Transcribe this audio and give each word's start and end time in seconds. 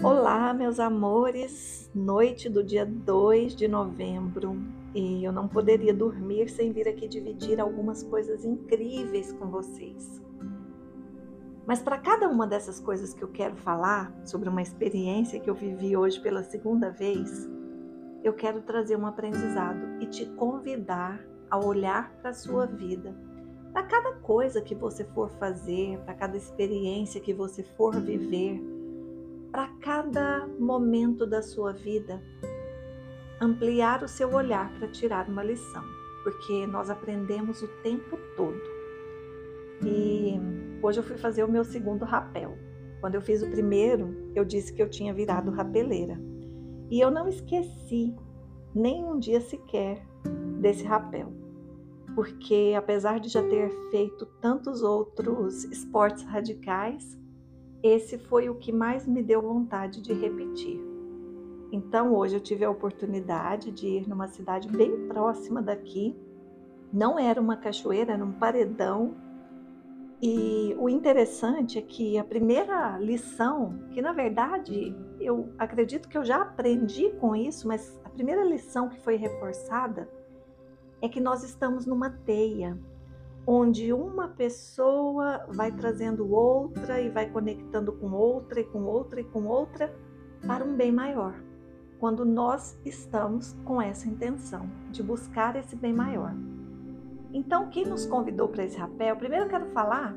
Olá, 0.00 0.54
meus 0.54 0.78
amores, 0.78 1.90
noite 1.92 2.48
do 2.48 2.62
dia 2.62 2.86
2 2.86 3.56
de 3.56 3.66
novembro 3.66 4.56
e 4.94 5.24
eu 5.24 5.32
não 5.32 5.48
poderia 5.48 5.92
dormir 5.92 6.48
sem 6.48 6.70
vir 6.70 6.86
aqui 6.86 7.08
dividir 7.08 7.60
algumas 7.60 8.04
coisas 8.04 8.44
incríveis 8.44 9.32
com 9.32 9.50
vocês. 9.50 10.22
Mas 11.66 11.82
para 11.82 11.98
cada 11.98 12.28
uma 12.28 12.46
dessas 12.46 12.78
coisas 12.78 13.12
que 13.12 13.24
eu 13.24 13.28
quero 13.28 13.56
falar, 13.56 14.14
sobre 14.24 14.48
uma 14.48 14.62
experiência 14.62 15.40
que 15.40 15.50
eu 15.50 15.54
vivi 15.54 15.96
hoje 15.96 16.20
pela 16.20 16.44
segunda 16.44 16.90
vez, 16.90 17.50
eu 18.22 18.32
quero 18.32 18.62
trazer 18.62 18.96
um 18.96 19.04
aprendizado 19.04 20.00
e 20.00 20.06
te 20.06 20.26
convidar 20.26 21.20
a 21.50 21.58
olhar 21.58 22.12
para 22.20 22.30
a 22.30 22.34
sua 22.34 22.66
vida. 22.66 23.16
Para 23.72 23.82
cada 23.82 24.12
coisa 24.20 24.62
que 24.62 24.76
você 24.76 25.02
for 25.06 25.28
fazer, 25.40 25.98
para 26.04 26.14
cada 26.14 26.36
experiência 26.36 27.20
que 27.20 27.34
você 27.34 27.64
for 27.64 28.00
viver, 28.00 28.77
para 29.50 29.68
cada 29.80 30.46
momento 30.58 31.26
da 31.26 31.42
sua 31.42 31.72
vida, 31.72 32.22
ampliar 33.40 34.02
o 34.02 34.08
seu 34.08 34.32
olhar 34.34 34.70
para 34.78 34.88
tirar 34.88 35.28
uma 35.28 35.42
lição, 35.42 35.82
porque 36.22 36.66
nós 36.66 36.90
aprendemos 36.90 37.62
o 37.62 37.68
tempo 37.82 38.18
todo. 38.36 38.60
E 39.84 40.34
hoje 40.82 41.00
eu 41.00 41.04
fui 41.04 41.16
fazer 41.16 41.44
o 41.44 41.50
meu 41.50 41.64
segundo 41.64 42.04
rapel. 42.04 42.56
Quando 43.00 43.14
eu 43.14 43.22
fiz 43.22 43.42
o 43.42 43.50
primeiro, 43.50 44.32
eu 44.34 44.44
disse 44.44 44.72
que 44.72 44.82
eu 44.82 44.90
tinha 44.90 45.14
virado 45.14 45.50
rapeleira. 45.50 46.20
E 46.90 47.00
eu 47.00 47.10
não 47.10 47.28
esqueci 47.28 48.14
nem 48.74 49.04
um 49.04 49.18
dia 49.18 49.40
sequer 49.40 50.04
desse 50.60 50.84
rapel. 50.84 51.32
Porque 52.14 52.74
apesar 52.76 53.20
de 53.20 53.28
já 53.28 53.42
ter 53.42 53.70
feito 53.90 54.26
tantos 54.40 54.82
outros 54.82 55.62
esportes 55.64 56.24
radicais, 56.24 57.16
esse 57.82 58.18
foi 58.18 58.48
o 58.48 58.56
que 58.56 58.72
mais 58.72 59.06
me 59.06 59.22
deu 59.22 59.40
vontade 59.40 60.00
de 60.00 60.12
repetir. 60.12 60.80
Então 61.70 62.14
hoje 62.14 62.36
eu 62.36 62.40
tive 62.40 62.64
a 62.64 62.70
oportunidade 62.70 63.70
de 63.70 63.86
ir 63.86 64.08
numa 64.08 64.26
cidade 64.26 64.68
bem 64.68 65.06
próxima 65.06 65.60
daqui. 65.60 66.16
Não 66.92 67.18
era 67.18 67.40
uma 67.40 67.56
cachoeira, 67.56 68.14
era 68.14 68.24
um 68.24 68.32
paredão. 68.32 69.14
E 70.20 70.74
o 70.78 70.88
interessante 70.88 71.78
é 71.78 71.82
que 71.82 72.18
a 72.18 72.24
primeira 72.24 72.98
lição, 72.98 73.78
que 73.90 74.02
na 74.02 74.12
verdade 74.12 74.96
eu 75.20 75.52
acredito 75.58 76.08
que 76.08 76.18
eu 76.18 76.24
já 76.24 76.42
aprendi 76.42 77.10
com 77.20 77.36
isso, 77.36 77.68
mas 77.68 78.00
a 78.04 78.08
primeira 78.08 78.42
lição 78.42 78.88
que 78.88 78.98
foi 79.00 79.16
reforçada 79.16 80.08
é 81.00 81.08
que 81.08 81.20
nós 81.20 81.44
estamos 81.44 81.86
numa 81.86 82.10
teia 82.10 82.76
onde 83.50 83.94
uma 83.94 84.28
pessoa 84.28 85.46
vai 85.48 85.72
trazendo 85.72 86.30
outra 86.30 87.00
e 87.00 87.08
vai 87.08 87.30
conectando 87.30 87.90
com 87.94 88.12
outra 88.12 88.60
e 88.60 88.64
com 88.64 88.82
outra 88.82 89.22
e 89.22 89.24
com 89.24 89.46
outra 89.46 89.90
para 90.46 90.62
um 90.62 90.76
bem 90.76 90.92
maior. 90.92 91.34
Quando 91.98 92.26
nós 92.26 92.78
estamos 92.84 93.54
com 93.64 93.80
essa 93.80 94.06
intenção 94.06 94.68
de 94.90 95.02
buscar 95.02 95.56
esse 95.56 95.74
bem 95.74 95.94
maior. 95.94 96.34
Então, 97.32 97.70
quem 97.70 97.86
nos 97.86 98.04
convidou 98.04 98.48
para 98.48 98.64
esse 98.64 98.76
rapel? 98.76 99.16
Primeiro 99.16 99.46
eu 99.46 99.48
quero 99.48 99.66
falar 99.70 100.14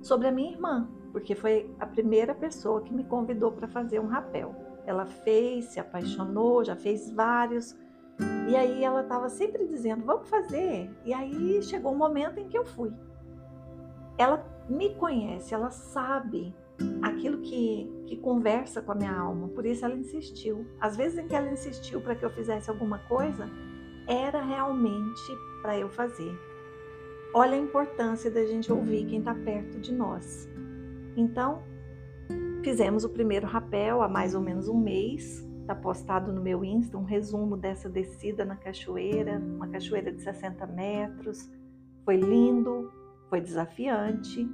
sobre 0.00 0.28
a 0.28 0.32
minha 0.32 0.52
irmã, 0.52 0.88
porque 1.12 1.34
foi 1.34 1.70
a 1.78 1.84
primeira 1.84 2.34
pessoa 2.34 2.80
que 2.80 2.92
me 2.92 3.04
convidou 3.04 3.52
para 3.52 3.68
fazer 3.68 4.00
um 4.00 4.06
rapel. 4.06 4.54
Ela 4.86 5.04
fez, 5.04 5.66
se 5.66 5.78
apaixonou, 5.78 6.64
já 6.64 6.74
fez 6.74 7.10
vários, 7.10 7.76
e 8.48 8.56
aí 8.56 8.84
ela 8.84 9.02
estava 9.02 9.28
sempre 9.28 9.66
dizendo, 9.66 10.04
vamos 10.04 10.28
fazer. 10.28 10.90
E 11.04 11.14
aí 11.14 11.62
chegou 11.62 11.92
um 11.92 11.96
momento 11.96 12.38
em 12.38 12.48
que 12.48 12.58
eu 12.58 12.64
fui. 12.64 12.92
Ela 14.18 14.44
me 14.68 14.94
conhece, 14.94 15.54
ela 15.54 15.70
sabe 15.70 16.54
aquilo 17.00 17.38
que, 17.38 17.90
que 18.06 18.16
conversa 18.16 18.82
com 18.82 18.92
a 18.92 18.94
minha 18.94 19.16
alma, 19.16 19.48
por 19.48 19.64
isso 19.64 19.84
ela 19.84 19.94
insistiu. 19.94 20.66
Às 20.80 20.96
vezes 20.96 21.18
em 21.18 21.28
que 21.28 21.34
ela 21.34 21.50
insistiu 21.50 22.00
para 22.00 22.14
que 22.14 22.24
eu 22.24 22.30
fizesse 22.30 22.68
alguma 22.68 22.98
coisa, 23.00 23.48
era 24.06 24.42
realmente 24.42 25.32
para 25.62 25.78
eu 25.78 25.88
fazer. 25.88 26.32
Olha 27.34 27.54
a 27.54 27.58
importância 27.58 28.30
da 28.30 28.44
gente 28.44 28.70
ouvir 28.70 29.06
quem 29.06 29.20
está 29.20 29.34
perto 29.34 29.80
de 29.80 29.92
nós. 29.94 30.48
Então, 31.16 31.62
fizemos 32.62 33.04
o 33.04 33.08
primeiro 33.08 33.46
rapel 33.46 34.02
há 34.02 34.08
mais 34.08 34.34
ou 34.34 34.40
menos 34.40 34.68
um 34.68 34.78
mês, 34.78 35.46
Está 35.72 35.80
postado 35.80 36.30
no 36.30 36.42
meu 36.42 36.62
Insta 36.62 36.98
um 36.98 37.02
resumo 37.02 37.56
dessa 37.56 37.88
descida 37.88 38.44
na 38.44 38.54
cachoeira, 38.54 39.38
uma 39.38 39.66
cachoeira 39.68 40.12
de 40.12 40.20
60 40.20 40.66
metros. 40.66 41.50
Foi 42.04 42.16
lindo, 42.16 42.92
foi 43.30 43.40
desafiante, 43.40 44.46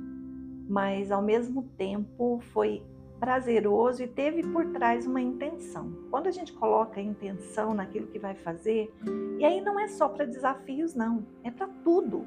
mas 0.68 1.10
ao 1.10 1.20
mesmo 1.20 1.64
tempo 1.76 2.38
foi 2.52 2.84
prazeroso 3.18 4.00
e 4.00 4.06
teve 4.06 4.44
por 4.44 4.66
trás 4.66 5.08
uma 5.08 5.20
intenção. 5.20 5.92
Quando 6.08 6.28
a 6.28 6.30
gente 6.30 6.52
coloca 6.52 7.00
a 7.00 7.02
intenção 7.02 7.74
naquilo 7.74 8.06
que 8.06 8.20
vai 8.20 8.36
fazer, 8.36 8.94
e 9.40 9.44
aí 9.44 9.60
não 9.60 9.76
é 9.80 9.88
só 9.88 10.08
para 10.08 10.24
desafios, 10.24 10.94
não, 10.94 11.26
é 11.42 11.50
para 11.50 11.66
tudo. 11.82 12.24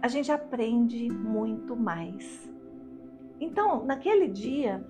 A 0.00 0.06
gente 0.06 0.30
aprende 0.30 1.10
muito 1.10 1.74
mais. 1.74 2.48
Então, 3.40 3.84
naquele 3.84 4.28
dia, 4.28 4.86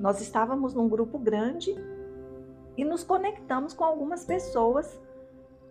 nós 0.00 0.20
estávamos 0.20 0.74
num 0.74 0.88
grupo 0.88 1.18
grande 1.18 1.74
e 2.76 2.84
nos 2.84 3.02
conectamos 3.02 3.74
com 3.74 3.84
algumas 3.84 4.24
pessoas 4.24 5.00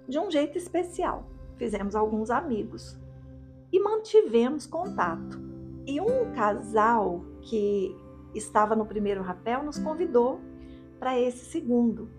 de 0.07 0.19
um 0.19 0.29
jeito 0.29 0.57
especial. 0.57 1.25
Fizemos 1.55 1.95
alguns 1.95 2.29
amigos 2.29 2.97
e 3.71 3.79
mantivemos 3.79 4.65
contato. 4.65 5.39
E 5.85 6.01
um 6.01 6.31
casal 6.33 7.23
que 7.41 7.95
estava 8.35 8.75
no 8.75 8.85
primeiro 8.85 9.21
rapel 9.21 9.63
nos 9.63 9.79
convidou 9.79 10.39
para 10.99 11.19
esse 11.19 11.45
segundo. 11.45 12.09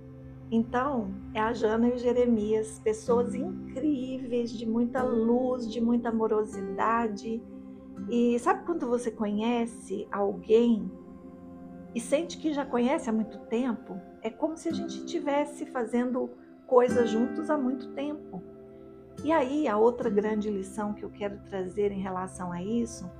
Então, 0.51 1.13
é 1.35 1.41
a 1.41 1.53
Jana 1.53 1.89
e 1.89 1.93
o 1.93 1.99
Jeremias, 1.99 2.81
pessoas 2.83 3.35
incríveis, 3.35 4.51
de 4.51 4.65
muita 4.65 5.03
luz, 5.03 5.71
de 5.71 5.81
muita 5.81 6.09
amorosidade. 6.09 7.43
E 8.09 8.39
sabe 8.39 8.65
quando 8.65 8.87
você 8.87 9.11
conhece 9.11 10.09
alguém 10.11 10.91
e 11.95 12.01
sente 12.01 12.39
que 12.39 12.53
já 12.53 12.65
conhece 12.65 13.09
há 13.09 13.13
muito 13.13 13.39
tempo, 13.47 14.01
é 14.23 14.31
como 14.31 14.57
se 14.57 14.69
a 14.69 14.73
gente 14.73 14.99
estivesse 14.99 15.67
fazendo 15.67 16.31
coisas 16.67 17.09
juntos 17.09 17.49
há 17.51 17.57
muito 17.57 17.89
tempo. 17.95 18.43
E 19.25 19.33
aí, 19.33 19.67
a 19.67 19.77
outra 19.77 20.09
grande 20.09 20.51
lição 20.51 20.95
que 20.95 21.05
eu 21.05 21.11
quero 21.11 21.39
trazer 21.49 21.91
em 21.91 22.01
relação 22.01 22.53
a 22.53 22.63
isso 22.63 23.11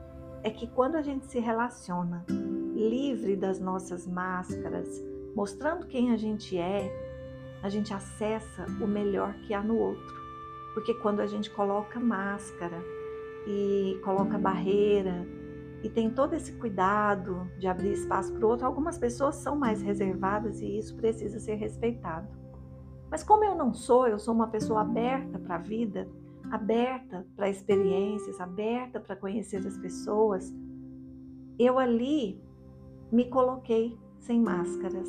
é 0.43 0.51
que 0.51 0.67
quando 0.69 0.95
a 0.97 1.03
gente 1.03 1.27
se 1.27 1.41
relaciona 1.41 2.25
livre 2.29 3.35
das 3.35 3.59
nossas 3.59 4.07
máscaras, 4.07 4.89
mostrando 5.35 5.87
quem 5.87 6.13
a 6.13 6.17
gente 6.17 6.57
é, 6.57 6.89
a 7.63 7.69
gente 7.69 7.93
acessa 7.93 8.67
o 8.81 8.87
melhor 8.87 9.35
que 9.47 9.53
há 9.53 9.63
no 9.63 9.77
outro. 9.77 10.17
Porque 10.75 10.95
quando 10.95 11.21
a 11.21 11.27
gente 11.27 11.51
coloca 11.51 11.99
máscara 11.99 12.81
e 13.47 13.99
coloca 14.05 14.39
barreira, 14.39 15.27
e 15.83 15.89
tem 15.89 16.11
todo 16.11 16.35
esse 16.35 16.53
cuidado 16.53 17.49
de 17.59 17.67
abrir 17.67 17.93
espaço 17.93 18.33
para 18.33 18.45
o 18.45 18.49
outro. 18.49 18.67
Algumas 18.67 18.99
pessoas 18.99 19.37
são 19.37 19.57
mais 19.57 19.81
reservadas 19.81 20.61
e 20.61 20.79
isso 20.79 20.97
precisa 20.97 21.39
ser 21.39 21.55
respeitado. 21.55 22.29
Mas 23.11 23.23
como 23.23 23.45
eu 23.45 23.55
não 23.55 23.73
sou, 23.73 24.07
eu 24.07 24.19
sou 24.19 24.35
uma 24.35 24.49
pessoa 24.49 24.81
aberta 24.83 25.39
para 25.39 25.55
a 25.55 25.59
vida, 25.59 26.09
aberta 26.51 27.27
para 27.37 27.49
experiências, 27.49 28.41
aberta 28.41 29.01
para 29.01 29.17
conhecer 29.17 29.67
as 29.67 29.79
pessoas, 29.79 30.55
eu 31.59 31.79
ali 31.79 32.43
me 33.11 33.25
coloquei 33.27 33.99
sem 34.19 34.41
máscaras, 34.41 35.09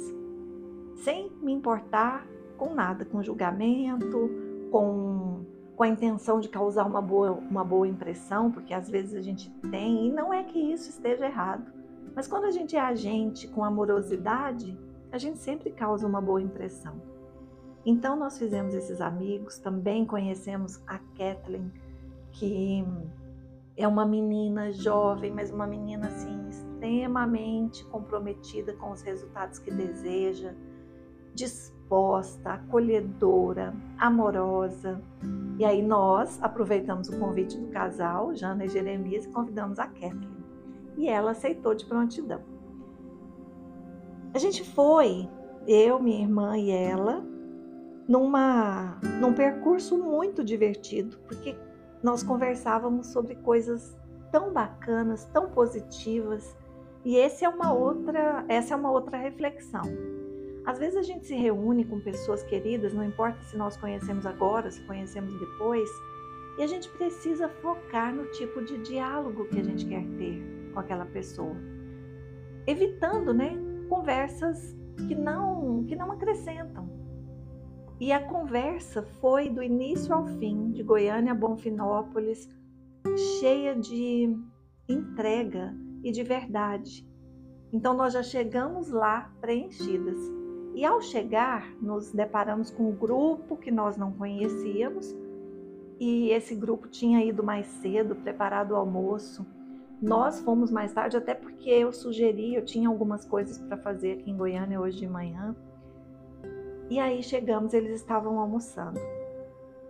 sem 0.96 1.32
me 1.42 1.52
importar 1.52 2.26
com 2.58 2.74
nada, 2.74 3.06
com 3.06 3.22
julgamento, 3.22 4.30
com 4.72 5.46
com 5.80 5.84
a 5.84 5.88
intenção 5.88 6.42
de 6.42 6.50
causar 6.50 6.86
uma 6.86 7.02
boa, 7.02 7.32
uma 7.32 7.64
boa 7.64 7.88
impressão, 7.88 8.52
porque 8.52 8.74
às 8.74 8.90
vezes 8.90 9.16
a 9.16 9.22
gente 9.22 9.50
tem, 9.72 10.08
e 10.08 10.12
não 10.12 10.34
é 10.34 10.44
que 10.44 10.60
isso 10.60 10.90
esteja 10.90 11.26
errado, 11.26 11.72
mas 12.14 12.28
quando 12.28 12.44
a 12.44 12.52
gente 12.52 12.76
é 12.76 12.82
agente 12.82 13.48
com 13.48 13.64
amorosidade, 13.64 14.78
a 15.10 15.18
gente 15.18 15.38
sempre 15.38 15.72
causa 15.72 16.06
uma 16.06 16.20
boa 16.20 16.42
impressão. 16.42 17.02
Então 17.86 18.18
nós 18.18 18.38
fizemos 18.38 18.76
esses 18.76 19.00
amigos, 19.00 19.58
também 19.58 20.06
conhecemos 20.06 20.84
a 20.86 21.00
Kathleen, 21.18 21.72
que 22.34 22.84
é 23.78 23.88
uma 23.88 24.06
menina 24.06 24.74
jovem, 24.74 25.32
mas 25.32 25.50
uma 25.50 25.66
menina 25.66 26.08
assim 26.08 26.46
extremamente 26.50 27.86
comprometida 27.86 28.74
com 28.74 28.92
os 28.92 29.02
resultados 29.02 29.60
que 29.60 29.72
deseja, 29.72 30.54
disposta, 31.34 32.56
acolhedora, 32.56 33.74
amorosa. 33.98 35.02
E 35.60 35.66
aí 35.66 35.82
nós 35.82 36.42
aproveitamos 36.42 37.10
o 37.10 37.20
convite 37.20 37.58
do 37.58 37.68
casal, 37.68 38.34
Jana 38.34 38.64
e 38.64 38.70
Jeremias, 38.70 39.26
e 39.26 39.30
convidamos 39.30 39.78
a 39.78 39.88
Kathleen. 39.88 40.38
E 40.98 41.10
ela 41.10 41.32
aceitou 41.32 41.76
de 41.76 41.86
prontidão. 41.86 42.42
A 44.34 44.40
gente 44.40 44.64
foi, 44.64 45.30
eu, 45.68 46.00
minha 46.00 46.22
irmã 46.22 46.58
e 46.58 46.72
ela, 46.72 47.22
numa, 48.08 48.98
num 49.20 49.34
percurso 49.34 49.98
muito 49.98 50.46
divertido, 50.46 51.18
porque 51.28 51.58
nós 52.02 52.24
conversávamos 52.24 53.08
sobre 53.08 53.36
coisas 53.36 53.98
tão 54.32 54.54
bacanas, 54.54 55.26
tão 55.26 55.50
positivas, 55.50 56.56
E 57.04 57.16
esse 57.16 57.46
é 57.46 57.50
uma 57.50 57.74
outra, 57.74 58.44
essa 58.48 58.74
é 58.74 58.78
uma 58.78 58.92
outra 58.92 59.18
reflexão. 59.18 59.84
Às 60.66 60.78
vezes 60.78 60.98
a 60.98 61.02
gente 61.02 61.26
se 61.26 61.36
reúne 61.36 61.86
com 61.86 62.00
pessoas 62.00 62.44
queridas, 62.44 62.94
não 62.94 63.04
importa 63.04 63.42
se 63.44 63.58
nós 63.58 63.78
conhecemos 63.78 64.26
agora, 64.26 64.70
se 64.70 64.82
conhecemos 64.82 65.34
depois, 65.40 65.90
e 66.58 66.64
a 66.64 66.68
gente 66.68 66.90
precisa 66.90 67.48
focar 67.48 68.14
no 68.14 68.26
tipo 68.32 68.64
de 68.64 68.78
diálogo 68.80 69.46
que 69.46 69.60
a 69.60 69.64
gente 69.64 69.86
quer 69.86 70.06
ter 70.18 70.72
com 70.74 70.80
aquela 70.80 71.06
pessoa, 71.06 71.56
evitando, 72.68 73.34
né, 73.34 73.58
conversas 73.88 74.78
que 75.08 75.16
não 75.16 75.86
que 75.86 75.96
não 75.96 76.12
acrescentam. 76.12 76.90
E 78.00 78.12
a 78.12 78.26
conversa 78.28 79.04
foi 79.04 79.50
do 79.50 79.62
início 79.62 80.14
ao 80.14 80.26
fim, 80.26 80.72
de 80.72 80.84
Goiânia 80.84 81.34
a 81.34 81.36
Bonfinópolis, 81.36 82.48
cheia 83.40 83.76
de 83.76 84.34
entrega 84.88 85.76
e 86.04 86.12
de 86.12 86.24
verdade. 86.24 87.08
Então 87.72 87.94
nós 87.94 88.14
já 88.14 88.24
chegamos 88.24 88.90
lá 88.90 89.34
preenchidas. 89.42 90.18
E 90.80 90.86
ao 90.86 91.02
chegar, 91.02 91.76
nos 91.82 92.14
deparamos 92.14 92.72
com 92.72 92.84
um 92.84 92.96
grupo 92.96 93.58
que 93.58 93.70
nós 93.70 93.98
não 93.98 94.14
conhecíamos, 94.14 95.14
e 96.00 96.30
esse 96.30 96.56
grupo 96.56 96.88
tinha 96.88 97.22
ido 97.22 97.44
mais 97.44 97.68
cedo, 97.68 98.16
preparado 98.16 98.72
o 98.72 98.76
almoço. 98.78 99.46
Nós 100.02 100.40
fomos 100.40 100.72
mais 100.72 100.94
tarde, 100.94 101.18
até 101.18 101.34
porque 101.34 101.70
eu 101.70 101.92
sugeri, 101.92 102.56
eu 102.56 102.64
tinha 102.64 102.88
algumas 102.88 103.26
coisas 103.26 103.58
para 103.58 103.76
fazer 103.76 104.14
aqui 104.14 104.32
em 104.32 104.38
Goiânia 104.38 104.80
hoje 104.80 105.00
de 105.00 105.06
manhã. 105.06 105.54
E 106.90 106.98
aí 106.98 107.22
chegamos, 107.24 107.74
eles 107.74 108.00
estavam 108.00 108.40
almoçando 108.40 109.02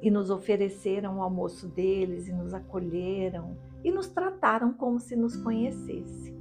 e 0.01 0.09
nos 0.09 0.31
ofereceram 0.31 1.19
o 1.19 1.21
almoço 1.21 1.68
deles 1.68 2.27
e 2.27 2.33
nos 2.33 2.51
acolheram 2.51 3.56
e 3.83 3.91
nos 3.91 4.07
trataram 4.07 4.74
como 4.74 5.00
se 5.00 5.15
nos 5.15 5.38
conhecesse. 5.38 6.36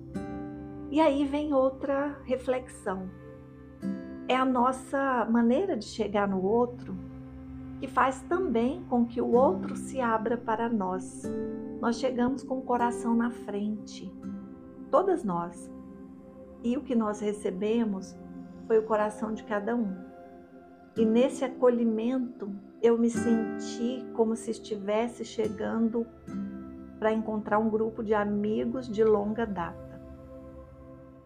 E 0.90 1.02
aí 1.02 1.26
vem 1.26 1.52
outra 1.52 2.18
reflexão. 2.24 3.27
É 4.28 4.36
a 4.36 4.44
nossa 4.44 5.24
maneira 5.24 5.74
de 5.74 5.86
chegar 5.86 6.28
no 6.28 6.42
outro 6.42 6.94
que 7.80 7.86
faz 7.86 8.20
também 8.28 8.84
com 8.84 9.06
que 9.06 9.22
o 9.22 9.32
outro 9.32 9.74
se 9.74 10.02
abra 10.02 10.36
para 10.36 10.68
nós. 10.68 11.22
Nós 11.80 11.98
chegamos 11.98 12.42
com 12.42 12.58
o 12.58 12.62
coração 12.62 13.14
na 13.14 13.30
frente, 13.30 14.12
todas 14.90 15.24
nós. 15.24 15.72
E 16.62 16.76
o 16.76 16.82
que 16.82 16.94
nós 16.94 17.20
recebemos 17.20 18.14
foi 18.66 18.78
o 18.78 18.82
coração 18.82 19.32
de 19.32 19.44
cada 19.44 19.74
um. 19.74 19.96
E 20.94 21.06
nesse 21.06 21.44
acolhimento 21.44 22.50
eu 22.82 22.98
me 22.98 23.08
senti 23.08 24.04
como 24.12 24.36
se 24.36 24.50
estivesse 24.50 25.24
chegando 25.24 26.06
para 26.98 27.14
encontrar 27.14 27.58
um 27.58 27.70
grupo 27.70 28.02
de 28.02 28.12
amigos 28.12 28.88
de 28.88 29.02
longa 29.04 29.46
data. 29.46 29.87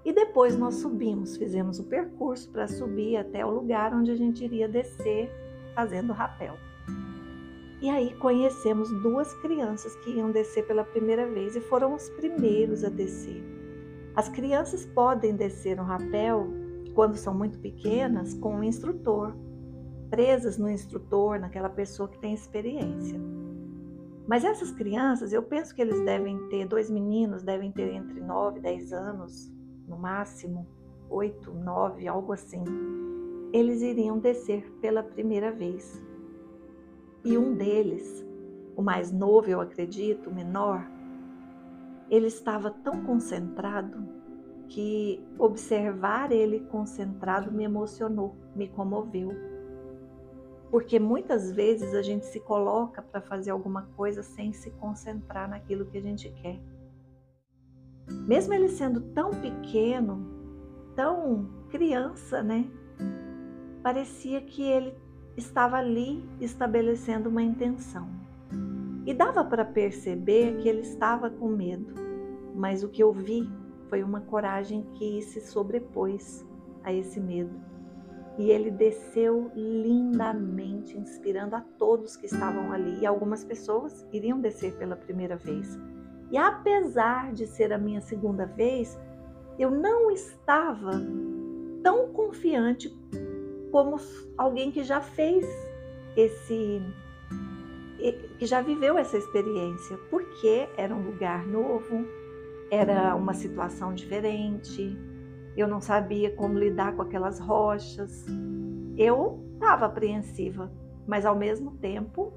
E 0.04 0.12
depois 0.12 0.56
nós 0.56 0.76
subimos, 0.76 1.36
fizemos 1.36 1.78
o 1.78 1.84
percurso 1.84 2.50
para 2.50 2.66
subir 2.66 3.16
até 3.16 3.46
o 3.46 3.50
lugar 3.50 3.94
onde 3.94 4.10
a 4.10 4.16
gente 4.16 4.44
iria 4.44 4.68
descer 4.68 5.30
fazendo 5.74 6.12
rapel. 6.12 6.56
E 7.80 7.88
aí 7.90 8.14
conhecemos 8.14 8.90
duas 9.02 9.32
crianças 9.34 9.94
que 9.96 10.10
iam 10.10 10.30
descer 10.30 10.66
pela 10.66 10.84
primeira 10.84 11.26
vez 11.26 11.56
e 11.56 11.60
foram 11.60 11.94
os 11.94 12.08
primeiros 12.10 12.84
a 12.84 12.88
descer. 12.88 13.42
As 14.14 14.28
crianças 14.28 14.84
podem 14.86 15.34
descer 15.34 15.76
no 15.76 15.82
rapel 15.82 16.46
quando 16.94 17.16
são 17.16 17.34
muito 17.34 17.58
pequenas 17.58 18.34
com 18.34 18.56
um 18.56 18.62
instrutor, 18.62 19.34
presas 20.10 20.58
no 20.58 20.68
instrutor, 20.68 21.40
naquela 21.40 21.70
pessoa 21.70 22.08
que 22.08 22.18
tem 22.18 22.34
experiência. 22.34 23.18
Mas 24.28 24.44
essas 24.44 24.70
crianças, 24.70 25.32
eu 25.32 25.42
penso 25.42 25.74
que 25.74 25.82
eles 25.82 26.04
devem 26.04 26.38
ter, 26.48 26.66
dois 26.66 26.90
meninos 26.90 27.42
devem 27.42 27.72
ter 27.72 27.92
entre 27.92 28.20
9 28.20 28.58
e 28.58 28.62
10 28.62 28.92
anos, 28.92 29.52
no 29.86 29.96
máximo, 29.96 30.66
8, 31.10 31.52
9, 31.52 32.08
algo 32.08 32.32
assim 32.32 32.64
eles 33.52 33.82
iriam 33.82 34.18
descer 34.18 34.70
pela 34.80 35.02
primeira 35.02 35.52
vez. 35.52 36.02
E 37.22 37.36
um 37.36 37.54
deles, 37.54 38.26
o 38.74 38.82
mais 38.82 39.12
novo, 39.12 39.48
eu 39.48 39.60
acredito, 39.60 40.30
o 40.30 40.34
menor, 40.34 40.88
ele 42.10 42.26
estava 42.26 42.70
tão 42.70 43.04
concentrado 43.04 44.08
que 44.68 45.22
observar 45.38 46.32
ele 46.32 46.60
concentrado 46.60 47.52
me 47.52 47.64
emocionou, 47.64 48.34
me 48.56 48.68
comoveu. 48.68 49.30
Porque 50.70 50.98
muitas 50.98 51.52
vezes 51.52 51.94
a 51.94 52.00
gente 52.00 52.24
se 52.24 52.40
coloca 52.40 53.02
para 53.02 53.20
fazer 53.20 53.50
alguma 53.50 53.82
coisa 53.94 54.22
sem 54.22 54.54
se 54.54 54.70
concentrar 54.70 55.48
naquilo 55.48 55.84
que 55.84 55.98
a 55.98 56.02
gente 56.02 56.30
quer. 56.30 56.58
Mesmo 58.08 58.54
ele 58.54 58.68
sendo 58.68 59.00
tão 59.00 59.30
pequeno, 59.30 60.26
tão 60.94 61.48
criança, 61.70 62.42
né? 62.42 62.70
parecia 63.82 64.40
que 64.40 64.62
ele 64.62 64.94
estava 65.36 65.76
ali 65.76 66.24
estabelecendo 66.40 67.28
uma 67.28 67.42
intenção. 67.42 68.08
E 69.04 69.12
dava 69.12 69.44
para 69.44 69.64
perceber 69.64 70.58
que 70.58 70.68
ele 70.68 70.82
estava 70.82 71.28
com 71.28 71.48
medo, 71.48 71.92
mas 72.54 72.84
o 72.84 72.88
que 72.88 73.02
eu 73.02 73.12
vi 73.12 73.50
foi 73.88 74.02
uma 74.02 74.20
coragem 74.20 74.84
que 74.94 75.20
se 75.22 75.40
sobrepôs 75.40 76.46
a 76.84 76.92
esse 76.92 77.18
medo. 77.18 77.60
E 78.38 78.50
ele 78.50 78.70
desceu 78.70 79.50
lindamente, 79.54 80.96
inspirando 80.96 81.56
a 81.56 81.60
todos 81.60 82.16
que 82.16 82.26
estavam 82.26 82.72
ali. 82.72 83.00
E 83.00 83.06
algumas 83.06 83.44
pessoas 83.44 84.06
iriam 84.10 84.40
descer 84.40 84.74
pela 84.78 84.96
primeira 84.96 85.36
vez. 85.36 85.78
E 86.32 86.38
apesar 86.38 87.32
de 87.34 87.46
ser 87.46 87.74
a 87.74 87.78
minha 87.78 88.00
segunda 88.00 88.46
vez, 88.46 88.98
eu 89.58 89.70
não 89.70 90.10
estava 90.10 90.92
tão 91.82 92.08
confiante 92.08 92.88
como 93.70 93.96
alguém 94.38 94.72
que 94.72 94.82
já 94.82 95.00
fez 95.02 95.46
esse 96.16 96.80
que 98.38 98.46
já 98.46 98.60
viveu 98.60 98.98
essa 98.98 99.16
experiência, 99.16 99.96
porque 100.10 100.68
era 100.76 100.92
um 100.92 101.02
lugar 101.02 101.46
novo, 101.46 102.04
era 102.68 103.14
uma 103.14 103.32
situação 103.32 103.94
diferente, 103.94 104.98
eu 105.56 105.68
não 105.68 105.80
sabia 105.80 106.34
como 106.34 106.58
lidar 106.58 106.96
com 106.96 107.02
aquelas 107.02 107.38
rochas. 107.38 108.26
Eu 108.96 109.44
estava 109.54 109.86
apreensiva, 109.86 110.72
mas 111.06 111.24
ao 111.24 111.36
mesmo 111.36 111.76
tempo 111.76 112.32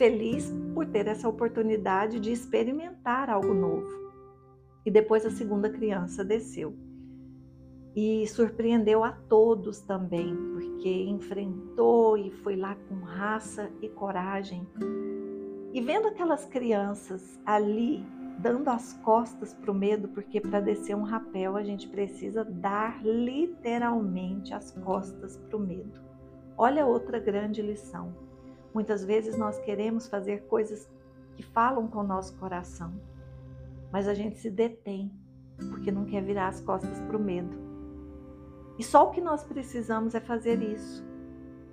feliz 0.00 0.50
por 0.72 0.86
ter 0.86 1.06
essa 1.06 1.28
oportunidade 1.28 2.18
de 2.18 2.32
experimentar 2.32 3.28
algo 3.28 3.52
novo. 3.52 4.10
E 4.82 4.90
depois 4.90 5.26
a 5.26 5.30
segunda 5.30 5.68
criança 5.68 6.24
desceu 6.24 6.74
e 7.94 8.26
surpreendeu 8.26 9.04
a 9.04 9.12
todos 9.12 9.82
também, 9.82 10.34
porque 10.54 11.02
enfrentou 11.02 12.16
e 12.16 12.30
foi 12.30 12.56
lá 12.56 12.74
com 12.88 12.94
raça 12.94 13.70
e 13.82 13.90
coragem. 13.90 14.66
E 15.70 15.82
vendo 15.82 16.08
aquelas 16.08 16.46
crianças 16.46 17.38
ali 17.44 18.02
dando 18.38 18.70
as 18.70 18.94
costas 19.04 19.52
para 19.52 19.70
o 19.70 19.74
medo, 19.74 20.08
porque 20.08 20.40
para 20.40 20.60
descer 20.60 20.96
um 20.96 21.02
rapel 21.02 21.58
a 21.58 21.62
gente 21.62 21.86
precisa 21.86 22.42
dar 22.42 23.04
literalmente 23.04 24.54
as 24.54 24.70
costas 24.70 25.36
para 25.36 25.58
o 25.58 25.60
medo. 25.60 26.00
Olha 26.56 26.86
outra 26.86 27.18
grande 27.18 27.60
lição. 27.60 28.29
Muitas 28.72 29.04
vezes 29.04 29.36
nós 29.36 29.58
queremos 29.58 30.06
fazer 30.06 30.42
coisas 30.42 30.88
que 31.34 31.42
falam 31.42 31.88
com 31.88 32.00
o 32.00 32.06
nosso 32.06 32.36
coração, 32.36 32.92
mas 33.90 34.06
a 34.06 34.14
gente 34.14 34.38
se 34.38 34.50
detém 34.50 35.10
porque 35.70 35.90
não 35.90 36.04
quer 36.04 36.22
virar 36.22 36.48
as 36.48 36.60
costas 36.60 37.00
para 37.00 37.16
o 37.16 37.20
medo. 37.20 37.56
E 38.78 38.82
só 38.82 39.06
o 39.06 39.10
que 39.10 39.20
nós 39.20 39.44
precisamos 39.44 40.14
é 40.14 40.20
fazer 40.20 40.62
isso. 40.62 41.04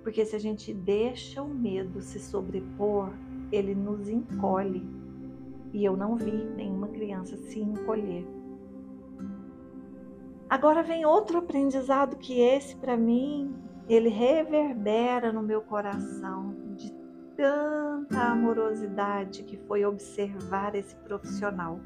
Porque 0.02 0.24
se 0.24 0.36
a 0.36 0.38
gente 0.38 0.74
deixa 0.74 1.42
o 1.42 1.48
medo 1.48 2.00
se 2.02 2.18
sobrepor, 2.18 3.10
ele 3.50 3.74
nos 3.74 4.08
encolhe. 4.08 4.86
E 5.72 5.84
eu 5.84 5.96
não 5.96 6.16
vi 6.16 6.44
nenhuma 6.56 6.88
criança 6.88 7.36
se 7.36 7.60
encolher. 7.60 8.26
Agora 10.50 10.82
vem 10.82 11.04
outro 11.04 11.38
aprendizado 11.38 12.16
que 12.16 12.40
esse 12.40 12.74
para 12.76 12.96
mim, 12.96 13.54
ele 13.88 14.08
reverbera 14.08 15.32
no 15.32 15.42
meu 15.42 15.60
coração 15.60 16.67
tanta 17.38 18.32
amorosidade 18.32 19.44
que 19.44 19.56
foi 19.56 19.84
observar 19.84 20.74
esse 20.74 20.96
profissional 20.96 21.80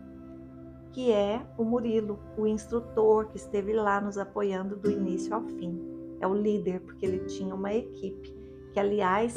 que 0.93 1.11
é 1.11 1.45
o 1.57 1.65
Murilo, 1.65 2.19
o 2.37 2.47
instrutor 2.47 3.27
que 3.29 3.37
esteve 3.37 3.73
lá 3.73 4.01
nos 4.01 4.19
apoiando 4.19 4.77
do 4.77 4.91
início 4.91 5.35
ao 5.35 5.43
fim. 5.43 5.81
É 6.21 6.27
o 6.27 6.35
líder, 6.35 6.81
porque 6.81 7.07
ele 7.07 7.21
tinha 7.21 7.55
uma 7.55 7.73
equipe, 7.73 8.35
que 8.73 8.79
aliás, 8.79 9.35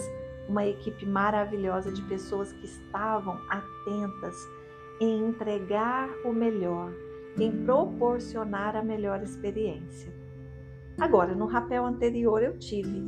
uma 0.50 0.66
equipe 0.66 1.06
maravilhosa 1.06 1.92
de 1.92 2.02
pessoas 2.04 2.52
que 2.52 2.66
estavam 2.66 3.40
atentas 3.50 4.36
em 5.00 5.30
entregar 5.30 6.10
o 6.26 6.34
melhor, 6.34 6.92
em 7.40 7.64
proporcionar 7.64 8.76
a 8.76 8.84
melhor 8.84 9.24
experiência. 9.24 10.14
Agora, 11.00 11.34
no 11.34 11.46
rapel 11.46 11.86
anterior, 11.86 12.44
eu 12.44 12.58
tive 12.60 13.02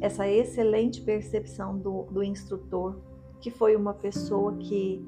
essa 0.00 0.26
excelente 0.28 1.02
percepção 1.02 1.78
do, 1.78 2.04
do 2.04 2.22
instrutor, 2.22 3.00
que 3.40 3.50
foi 3.50 3.76
uma 3.76 3.94
pessoa 3.94 4.56
que 4.56 5.04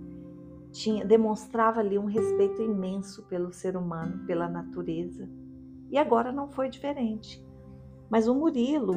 tinha, 0.71 1.05
demonstrava 1.05 1.81
ali 1.81 1.99
um 1.99 2.07
respeito 2.07 2.63
imenso 2.63 3.23
pelo 3.25 3.53
ser 3.53 3.77
humano, 3.77 4.25
pela 4.27 4.49
natureza. 4.49 5.29
E 5.91 5.99
agora 5.99 6.33
não 6.33 6.49
foi 6.49 6.69
diferente. 6.69 7.45
Mas 8.09 8.27
o 8.27 8.35
Murilo, 8.35 8.95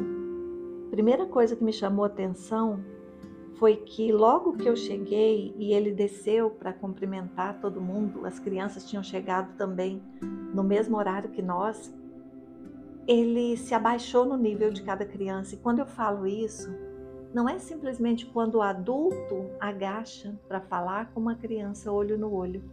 primeira 0.90 1.26
coisa 1.26 1.56
que 1.56 1.64
me 1.64 1.74
chamou 1.74 2.06
a 2.06 2.08
atenção 2.08 2.84
foi 3.58 3.78
que 3.78 4.12
logo 4.12 4.58
que 4.58 4.68
eu 4.68 4.76
cheguei 4.76 5.54
e 5.58 5.74
ele 5.74 5.92
desceu 5.92 6.50
para 6.50 6.74
cumprimentar 6.74 7.60
todo 7.62 7.80
mundo, 7.80 8.26
as 8.26 8.40
crianças 8.40 8.86
tinham 8.86 9.04
chegado 9.04 9.56
também 9.56 10.02
no 10.54 10.64
mesmo 10.64 10.98
horário 10.98 11.30
que 11.30 11.42
nós, 11.42 11.94
ele 13.08 13.56
se 13.58 13.74
abaixou 13.74 14.26
no 14.26 14.38
nível 14.38 14.72
de 14.72 14.82
cada 14.82 15.06
criança. 15.06 15.56
E 15.56 15.58
quando 15.58 15.80
eu 15.80 15.86
falo 15.86 16.26
isso, 16.26 16.70
não 17.34 17.48
é 17.48 17.60
simplesmente 17.60 18.26
quando 18.26 18.56
o 18.56 18.62
adulto 18.62 19.50
agacha 19.60 20.34
para 20.48 20.62
falar 20.62 21.12
com 21.12 21.20
uma 21.20 21.36
criança 21.36 21.92
olho 21.92 22.18
no 22.18 22.34
olho. 22.34 22.64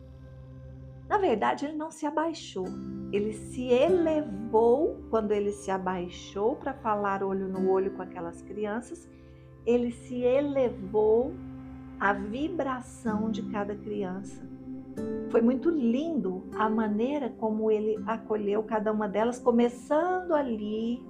Na 1.08 1.18
verdade, 1.18 1.66
ele 1.66 1.76
não 1.76 1.90
se 1.90 2.06
abaixou, 2.06 2.66
ele 3.12 3.32
se 3.32 3.64
elevou 3.64 4.96
quando 5.10 5.32
ele 5.32 5.52
se 5.52 5.70
abaixou 5.70 6.56
para 6.56 6.72
falar 6.72 7.22
olho 7.22 7.48
no 7.48 7.70
olho 7.70 7.90
com 7.90 8.00
aquelas 8.00 8.40
crianças, 8.40 9.06
ele 9.66 9.90
se 9.90 10.22
elevou 10.22 11.34
à 12.00 12.12
vibração 12.12 13.30
de 13.30 13.42
cada 13.42 13.74
criança. 13.74 14.51
Foi 15.30 15.40
muito 15.40 15.70
lindo 15.70 16.44
a 16.56 16.68
maneira 16.68 17.30
como 17.30 17.70
ele 17.70 17.99
acolheu 18.06 18.62
cada 18.62 18.92
uma 18.92 19.08
delas, 19.08 19.38
começando 19.38 20.32
ali 20.34 21.02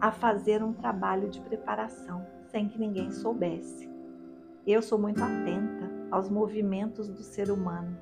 a 0.00 0.10
fazer 0.10 0.62
um 0.62 0.72
trabalho 0.72 1.28
de 1.28 1.40
preparação 1.40 2.24
sem 2.48 2.68
que 2.68 2.78
ninguém 2.78 3.10
soubesse. 3.10 3.88
Eu 4.66 4.82
sou 4.82 4.98
muito 4.98 5.22
atenta 5.22 5.90
aos 6.10 6.28
movimentos 6.28 7.08
do 7.08 7.22
ser 7.22 7.50
humano. 7.50 7.96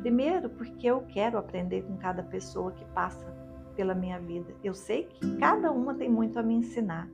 Primeiro, 0.00 0.48
porque 0.50 0.86
eu 0.86 1.02
quero 1.08 1.38
aprender 1.38 1.82
com 1.82 1.96
cada 1.96 2.22
pessoa 2.22 2.72
que 2.72 2.84
passa 2.86 3.26
pela 3.74 3.94
minha 3.94 4.18
vida. 4.18 4.54
Eu 4.62 4.74
sei 4.74 5.04
que 5.04 5.36
cada 5.36 5.70
uma 5.70 5.94
tem 5.94 6.08
muito 6.08 6.38
a 6.38 6.42
me 6.42 6.54
ensinar, 6.54 7.08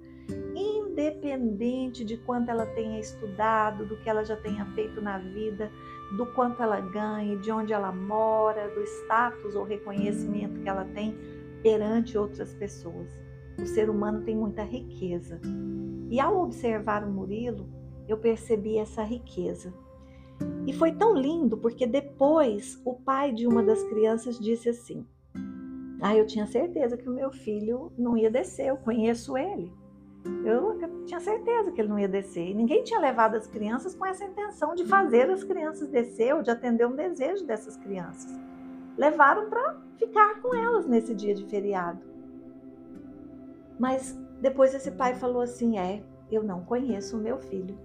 independente 0.54 2.04
de 2.04 2.16
quanto 2.18 2.50
ela 2.50 2.66
tenha 2.66 3.00
estudado, 3.00 3.86
do 3.86 3.96
que 3.98 4.08
ela 4.08 4.24
já 4.24 4.36
tenha 4.36 4.64
feito 4.66 5.00
na 5.00 5.18
vida, 5.18 5.70
do 6.16 6.26
quanto 6.26 6.62
ela 6.62 6.80
ganha, 6.80 7.36
de 7.36 7.50
onde 7.50 7.72
ela 7.72 7.92
mora, 7.92 8.68
do 8.68 8.82
status 8.82 9.54
ou 9.54 9.64
reconhecimento 9.64 10.60
que 10.60 10.68
ela 10.68 10.84
tem 10.86 11.16
perante 11.62 12.18
outras 12.18 12.54
pessoas. 12.54 13.08
O 13.58 13.66
ser 13.66 13.88
humano 13.88 14.22
tem 14.22 14.36
muita 14.36 14.62
riqueza 14.62 15.40
e 16.12 16.20
ao 16.20 16.42
observar 16.42 17.02
o 17.04 17.10
Murilo, 17.10 17.66
eu 18.06 18.18
percebi 18.18 18.76
essa 18.76 19.02
riqueza. 19.02 19.72
E 20.66 20.72
foi 20.74 20.92
tão 20.92 21.14
lindo 21.14 21.56
porque 21.56 21.86
depois 21.86 22.78
o 22.84 22.92
pai 22.92 23.32
de 23.32 23.46
uma 23.46 23.62
das 23.62 23.82
crianças 23.84 24.38
disse 24.38 24.68
assim: 24.68 25.06
Ah, 26.02 26.14
eu 26.14 26.26
tinha 26.26 26.46
certeza 26.46 26.98
que 26.98 27.08
o 27.08 27.14
meu 27.14 27.32
filho 27.32 27.90
não 27.96 28.14
ia 28.14 28.30
descer, 28.30 28.66
eu 28.66 28.76
conheço 28.76 29.38
ele. 29.38 29.72
Eu 30.44 30.78
tinha 31.04 31.20
certeza 31.20 31.70
que 31.72 31.80
ele 31.80 31.88
não 31.88 31.98
ia 31.98 32.08
descer. 32.08 32.48
E 32.48 32.54
ninguém 32.54 32.82
tinha 32.82 33.00
levado 33.00 33.36
as 33.36 33.46
crianças 33.46 33.94
com 33.94 34.06
essa 34.06 34.24
intenção 34.24 34.74
de 34.74 34.84
fazer 34.84 35.30
as 35.30 35.42
crianças 35.44 35.88
descer 35.88 36.34
ou 36.34 36.42
de 36.42 36.50
atender 36.50 36.86
um 36.86 36.94
desejo 36.94 37.44
dessas 37.44 37.76
crianças. 37.76 38.30
Levaram 38.96 39.48
para 39.48 39.80
ficar 39.98 40.40
com 40.40 40.54
elas 40.54 40.86
nesse 40.86 41.14
dia 41.14 41.34
de 41.34 41.44
feriado. 41.46 42.00
Mas 43.78 44.18
depois 44.40 44.74
esse 44.74 44.90
pai 44.90 45.14
falou 45.14 45.42
assim: 45.42 45.78
É, 45.78 46.02
eu 46.30 46.42
não 46.42 46.64
conheço 46.64 47.16
o 47.16 47.20
meu 47.20 47.38
filho. 47.38 47.76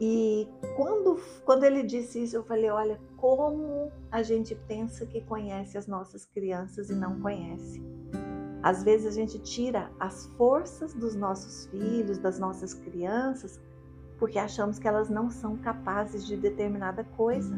E 0.00 0.48
quando, 0.76 1.20
quando 1.44 1.64
ele 1.64 1.82
disse 1.82 2.22
isso, 2.22 2.36
eu 2.36 2.42
falei: 2.42 2.70
Olha, 2.70 3.00
como 3.16 3.90
a 4.10 4.22
gente 4.22 4.54
pensa 4.54 5.06
que 5.06 5.20
conhece 5.20 5.78
as 5.78 5.86
nossas 5.86 6.24
crianças 6.24 6.90
e 6.90 6.94
não 6.94 7.20
conhece. 7.20 7.82
Às 8.64 8.82
vezes 8.82 9.06
a 9.06 9.10
gente 9.10 9.38
tira 9.40 9.90
as 10.00 10.24
forças 10.38 10.94
dos 10.94 11.14
nossos 11.14 11.66
filhos, 11.66 12.16
das 12.16 12.38
nossas 12.38 12.72
crianças, 12.72 13.60
porque 14.18 14.38
achamos 14.38 14.78
que 14.78 14.88
elas 14.88 15.10
não 15.10 15.28
são 15.28 15.58
capazes 15.58 16.26
de 16.26 16.34
determinada 16.34 17.04
coisa. 17.04 17.54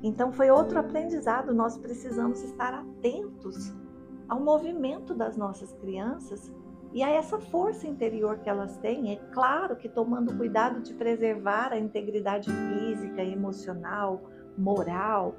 Então 0.00 0.30
foi 0.30 0.52
outro 0.52 0.78
aprendizado, 0.78 1.52
nós 1.52 1.76
precisamos 1.76 2.40
estar 2.44 2.74
atentos 2.74 3.74
ao 4.28 4.38
movimento 4.38 5.12
das 5.14 5.36
nossas 5.36 5.72
crianças 5.72 6.54
e 6.92 7.02
a 7.02 7.10
essa 7.10 7.40
força 7.40 7.88
interior 7.88 8.38
que 8.38 8.48
elas 8.48 8.76
têm, 8.76 9.12
é 9.12 9.16
claro 9.32 9.74
que 9.74 9.88
tomando 9.88 10.32
cuidado 10.36 10.80
de 10.80 10.94
preservar 10.94 11.72
a 11.72 11.78
integridade 11.78 12.48
física, 12.48 13.20
emocional, 13.20 14.22
moral, 14.56 15.34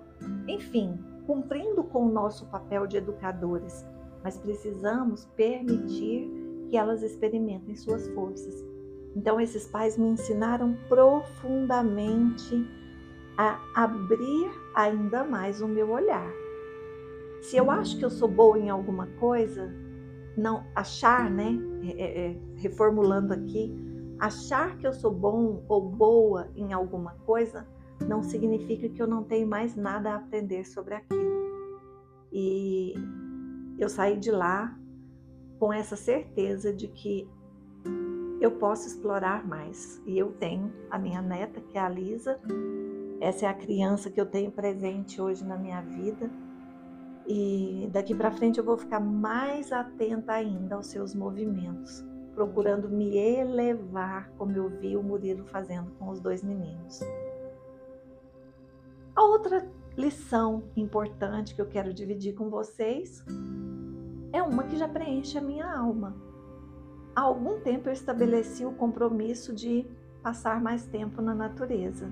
enfim, 0.50 1.00
cumprindo 1.26 1.82
com 1.82 2.08
o 2.08 2.12
nosso 2.12 2.46
papel 2.48 2.86
de 2.86 2.98
educadores, 2.98 3.86
mas 4.24 4.38
precisamos 4.38 5.26
permitir 5.36 6.30
que 6.70 6.78
elas 6.78 7.02
experimentem 7.04 7.76
suas 7.76 8.08
forças. 8.10 8.64
Então, 9.16 9.40
esses 9.40 9.68
pais 9.68 9.98
me 9.98 10.10
ensinaram 10.10 10.78
profundamente 10.88 12.66
a 13.38 13.60
abrir 13.76 14.52
ainda 14.76 15.24
mais 15.24 15.62
o 15.62 15.68
meu 15.68 15.90
olhar. 15.92 16.32
Se 17.42 17.58
eu 17.58 17.72
acho 17.72 17.98
que 17.98 18.06
eu 18.06 18.10
sou 18.10 18.28
boa 18.28 18.60
em 18.60 18.70
alguma 18.70 19.08
coisa, 19.20 19.74
não 20.38 20.64
achar, 20.76 21.30
né? 21.30 21.58
É, 21.84 21.90
é, 21.90 22.28
é, 22.28 22.38
reformulando 22.56 23.34
aqui, 23.34 23.74
achar 24.20 24.78
que 24.78 24.86
eu 24.86 24.94
sou 24.94 25.12
bom 25.12 25.64
ou 25.68 25.82
boa 25.82 26.50
em 26.56 26.74
alguma 26.74 27.14
coisa 27.26 27.66
não 28.08 28.24
significa 28.24 28.88
que 28.88 29.02
eu 29.02 29.08
não 29.08 29.24
tenho 29.24 29.48
mais 29.48 29.76
nada 29.76 30.12
a 30.12 30.16
aprender 30.16 30.66
sobre 30.66 30.96
aquilo. 30.96 31.50
E 32.32 32.94
eu 33.80 33.90
saí 33.90 34.18
de 34.18 34.32
lá 34.32 34.78
com 35.58 35.74
essa 35.74 35.96
certeza 35.96 36.74
de 36.74 36.88
que 36.88 37.30
eu 38.40 38.52
posso 38.52 38.88
explorar 38.88 39.46
mais. 39.48 40.02
E 40.06 40.18
eu 40.18 40.32
tenho 40.34 40.72
a 40.90 40.98
minha 40.98 41.22
neta, 41.22 41.60
que 41.60 41.78
é 41.78 41.82
a 41.82 41.90
Lisa. 41.90 42.40
Essa 43.20 43.46
é 43.46 43.50
a 43.50 43.54
criança 43.54 44.10
que 44.10 44.20
eu 44.20 44.26
tenho 44.26 44.52
presente 44.52 45.22
hoje 45.22 45.44
na 45.44 45.58
minha 45.58 45.82
vida 45.82 46.30
e 47.32 47.88
daqui 47.94 48.16
para 48.16 48.32
frente 48.32 48.58
eu 48.58 48.64
vou 48.66 48.76
ficar 48.76 49.00
mais 49.00 49.72
atenta 49.72 50.34
ainda 50.34 50.74
aos 50.74 50.88
seus 50.88 51.14
movimentos, 51.14 52.04
procurando 52.34 52.90
me 52.90 53.16
elevar, 53.16 54.32
como 54.32 54.52
eu 54.58 54.68
vi 54.68 54.98
o 54.98 55.04
Murilo 55.04 55.46
fazendo 55.46 55.92
com 56.00 56.10
os 56.10 56.20
dois 56.20 56.42
meninos. 56.42 57.02
A 59.16 59.24
outra 59.24 59.70
lição 59.96 60.64
importante 60.76 61.54
que 61.54 61.62
eu 61.62 61.68
quero 61.68 61.94
dividir 61.94 62.34
com 62.34 62.50
vocês 62.50 63.24
é 64.32 64.42
uma 64.42 64.64
que 64.64 64.78
já 64.78 64.88
preenche 64.88 65.38
a 65.38 65.42
minha 65.42 65.66
alma. 65.66 66.16
Há 67.16 67.22
algum 67.22 67.60
tempo 67.60 67.90
eu 67.90 67.94
estabeleci 67.94 68.66
o 68.66 68.72
compromisso 68.72 69.54
de 69.54 69.86
passar 70.22 70.62
mais 70.62 70.86
tempo 70.86 71.22
na 71.22 71.34
natureza. 71.34 72.10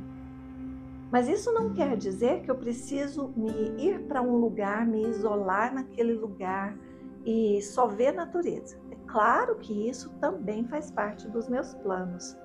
Mas 1.12 1.30
isso 1.30 1.54
não 1.54 1.74
quer 1.74 1.96
dizer 1.96 2.42
que 2.42 2.52
eu 2.52 2.56
preciso 2.56 3.30
me 3.36 3.52
ir 3.78 4.04
para 4.08 4.22
um 4.22 4.36
lugar, 4.36 4.86
me 4.86 5.08
isolar 5.08 5.74
naquele 5.74 6.14
lugar 6.14 6.78
e 7.26 7.62
só 7.62 7.88
ver 7.88 8.12
natureza. 8.12 8.78
É 8.92 8.96
claro 9.08 9.56
que 9.56 9.88
isso 9.88 10.10
também 10.20 10.66
faz 10.66 10.92
parte 10.92 11.28
dos 11.30 11.48
meus 11.48 11.74
planos, 11.76 12.36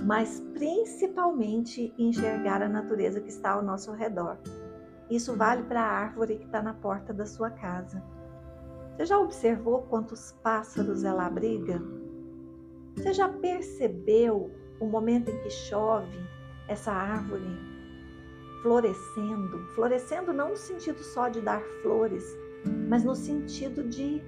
mas 0.00 0.40
principalmente 0.54 1.92
enxergar 1.98 2.62
a 2.62 2.68
natureza 2.68 3.20
que 3.20 3.28
está 3.28 3.52
ao 3.52 3.62
nosso 3.62 3.92
redor. 3.92 4.38
Isso 5.10 5.36
vale 5.36 5.62
para 5.64 5.82
a 5.82 5.90
árvore 5.90 6.36
que 6.36 6.46
está 6.46 6.62
na 6.62 6.72
porta 6.72 7.12
da 7.12 7.26
sua 7.26 7.50
casa. 7.50 8.02
Você 8.94 9.06
já 9.06 9.18
observou 9.18 9.82
quantos 9.82 10.32
pássaros 10.42 11.02
ela 11.02 11.26
abriga? 11.26 11.82
Você 12.94 13.12
já 13.12 13.28
percebeu 13.28 14.52
o 14.78 14.86
momento 14.86 15.30
em 15.30 15.38
que 15.40 15.50
chove 15.50 16.16
essa 16.68 16.92
árvore 16.92 17.44
florescendo. 18.62 19.58
Florescendo 19.74 20.32
não 20.32 20.50
no 20.50 20.56
sentido 20.56 20.98
só 21.00 21.28
de 21.28 21.40
dar 21.40 21.60
flores, 21.82 22.24
mas 22.88 23.04
no 23.04 23.16
sentido 23.16 23.82
de 23.82 24.22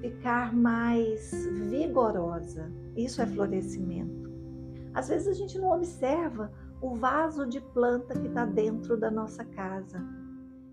ficar 0.00 0.56
mais 0.56 1.30
vigorosa. 1.68 2.72
Isso 2.96 3.20
é 3.20 3.26
florescimento. 3.26 4.30
Às 4.94 5.08
vezes 5.08 5.28
a 5.28 5.34
gente 5.34 5.58
não 5.58 5.70
observa 5.72 6.50
o 6.80 6.96
vaso 6.96 7.46
de 7.46 7.60
planta 7.60 8.18
que 8.18 8.26
está 8.26 8.46
dentro 8.46 8.96
da 8.96 9.10
nossa 9.10 9.44
casa. 9.44 10.02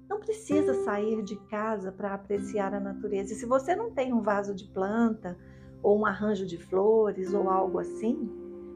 Não 0.10 0.20
precisa 0.20 0.74
sair 0.86 1.22
de 1.22 1.36
casa 1.48 1.92
para 1.92 2.14
apreciar 2.14 2.74
a 2.74 2.80
natureza. 2.80 3.34
E 3.34 3.36
se 3.36 3.46
você 3.46 3.76
não 3.76 3.92
tem 3.92 4.14
um 4.14 4.22
vaso 4.22 4.56
de 4.56 4.66
planta, 4.66 5.38
ou 5.84 6.00
um 6.00 6.06
arranjo 6.06 6.46
de 6.46 6.58
flores, 6.58 7.34
ou 7.34 7.50
algo 7.50 7.80
assim, 7.80 8.30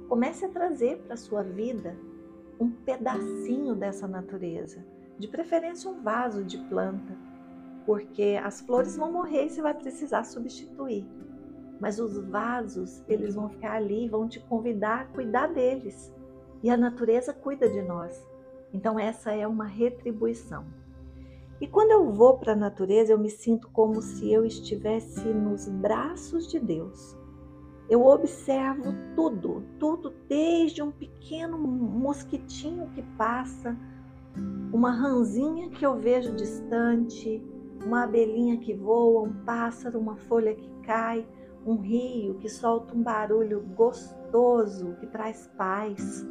comece 0.07 0.45
a 0.45 0.49
trazer 0.49 0.97
para 0.99 1.13
a 1.13 1.17
sua 1.17 1.41
vida 1.41 1.97
um 2.59 2.69
pedacinho 2.69 3.73
dessa 3.75 4.07
natureza, 4.07 4.85
de 5.17 5.27
preferência 5.27 5.89
um 5.89 6.01
vaso 6.01 6.43
de 6.43 6.57
planta, 6.57 7.17
porque 7.85 8.39
as 8.43 8.61
flores 8.61 8.95
vão 8.95 9.11
morrer 9.11 9.45
e 9.45 9.49
você 9.49 9.61
vai 9.61 9.73
precisar 9.73 10.23
substituir. 10.25 11.07
Mas 11.79 11.99
os 11.99 12.17
vasos, 12.17 13.03
eles 13.07 13.33
vão 13.33 13.49
ficar 13.49 13.73
ali, 13.73 14.07
vão 14.07 14.27
te 14.27 14.39
convidar 14.39 15.01
a 15.01 15.05
cuidar 15.05 15.47
deles. 15.47 16.13
E 16.61 16.69
a 16.69 16.77
natureza 16.77 17.33
cuida 17.33 17.67
de 17.67 17.81
nós. 17.81 18.23
Então, 18.71 18.99
essa 18.99 19.31
é 19.31 19.47
uma 19.47 19.65
retribuição. 19.65 20.63
E 21.61 21.67
quando 21.67 21.91
eu 21.91 22.11
vou 22.11 22.39
para 22.39 22.53
a 22.53 22.55
natureza, 22.55 23.13
eu 23.13 23.19
me 23.19 23.29
sinto 23.29 23.69
como 23.69 24.01
se 24.01 24.33
eu 24.33 24.43
estivesse 24.43 25.29
nos 25.29 25.69
braços 25.69 26.47
de 26.47 26.59
Deus. 26.59 27.15
Eu 27.87 28.03
observo 28.03 28.91
tudo, 29.15 29.63
tudo, 29.77 30.11
desde 30.27 30.81
um 30.81 30.91
pequeno 30.91 31.59
mosquitinho 31.59 32.89
que 32.95 33.03
passa, 33.15 33.77
uma 34.73 34.91
ranzinha 34.91 35.69
que 35.69 35.85
eu 35.85 35.99
vejo 35.99 36.33
distante, 36.33 37.43
uma 37.85 38.05
abelhinha 38.05 38.57
que 38.57 38.73
voa, 38.73 39.21
um 39.21 39.45
pássaro, 39.45 39.99
uma 39.99 40.15
folha 40.15 40.55
que 40.55 40.69
cai, 40.81 41.27
um 41.63 41.75
rio 41.75 42.39
que 42.39 42.49
solta 42.49 42.95
um 42.95 43.03
barulho 43.03 43.61
gostoso 43.75 44.95
que 44.99 45.05
traz 45.05 45.47
paz. 45.55 46.25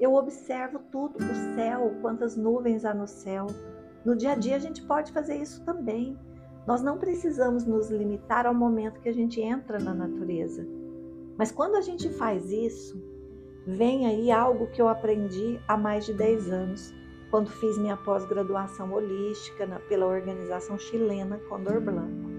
Eu 0.00 0.14
observo 0.14 0.78
tudo, 0.90 1.16
o 1.18 1.54
céu, 1.54 1.92
quantas 2.00 2.34
nuvens 2.34 2.86
há 2.86 2.94
no 2.94 3.06
céu. 3.06 3.46
No 4.04 4.14
dia 4.14 4.32
a 4.32 4.34
dia 4.34 4.56
a 4.56 4.58
gente 4.58 4.82
pode 4.82 5.12
fazer 5.12 5.36
isso 5.36 5.64
também. 5.64 6.18
Nós 6.66 6.82
não 6.82 6.98
precisamos 6.98 7.64
nos 7.64 7.90
limitar 7.90 8.46
ao 8.46 8.54
momento 8.54 9.00
que 9.00 9.08
a 9.08 9.14
gente 9.14 9.40
entra 9.40 9.78
na 9.78 9.94
natureza. 9.94 10.66
Mas 11.36 11.50
quando 11.50 11.76
a 11.76 11.80
gente 11.80 12.08
faz 12.10 12.50
isso, 12.50 13.02
vem 13.66 14.06
aí 14.06 14.30
algo 14.30 14.66
que 14.68 14.80
eu 14.80 14.88
aprendi 14.88 15.58
há 15.66 15.76
mais 15.76 16.06
de 16.06 16.12
10 16.12 16.50
anos 16.50 16.94
quando 17.30 17.50
fiz 17.50 17.76
minha 17.78 17.96
pós-graduação 17.96 18.92
holística 18.92 19.66
pela 19.88 20.06
organização 20.06 20.78
chilena 20.78 21.38
Condor 21.48 21.80
Blanco. 21.80 22.30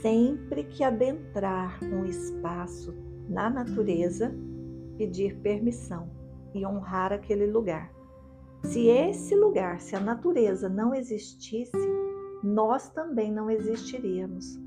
Sempre 0.00 0.64
que 0.64 0.82
adentrar 0.82 1.78
um 1.84 2.04
espaço 2.04 2.94
na 3.28 3.48
natureza, 3.48 4.34
pedir 4.96 5.36
permissão 5.36 6.10
e 6.54 6.66
honrar 6.66 7.12
aquele 7.12 7.46
lugar. 7.46 7.95
Se 8.66 8.88
esse 8.88 9.34
lugar, 9.36 9.80
se 9.80 9.94
a 9.94 10.00
natureza 10.00 10.68
não 10.68 10.92
existisse, 10.92 11.78
nós 12.42 12.90
também 12.90 13.32
não 13.32 13.48
existiríamos. 13.48 14.58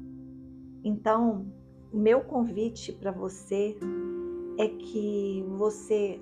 Então, 0.84 1.46
o 1.92 1.98
meu 1.98 2.22
convite 2.22 2.94
para 2.94 3.12
você 3.12 3.78
é 4.58 4.70
que 4.70 5.46
você 5.50 6.20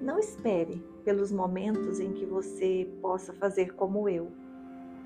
não 0.00 0.18
espere 0.18 0.82
pelos 1.04 1.30
momentos 1.30 2.00
em 2.00 2.12
que 2.12 2.24
você 2.24 2.90
possa 3.02 3.32
fazer 3.34 3.74
como 3.74 4.08
eu, 4.08 4.32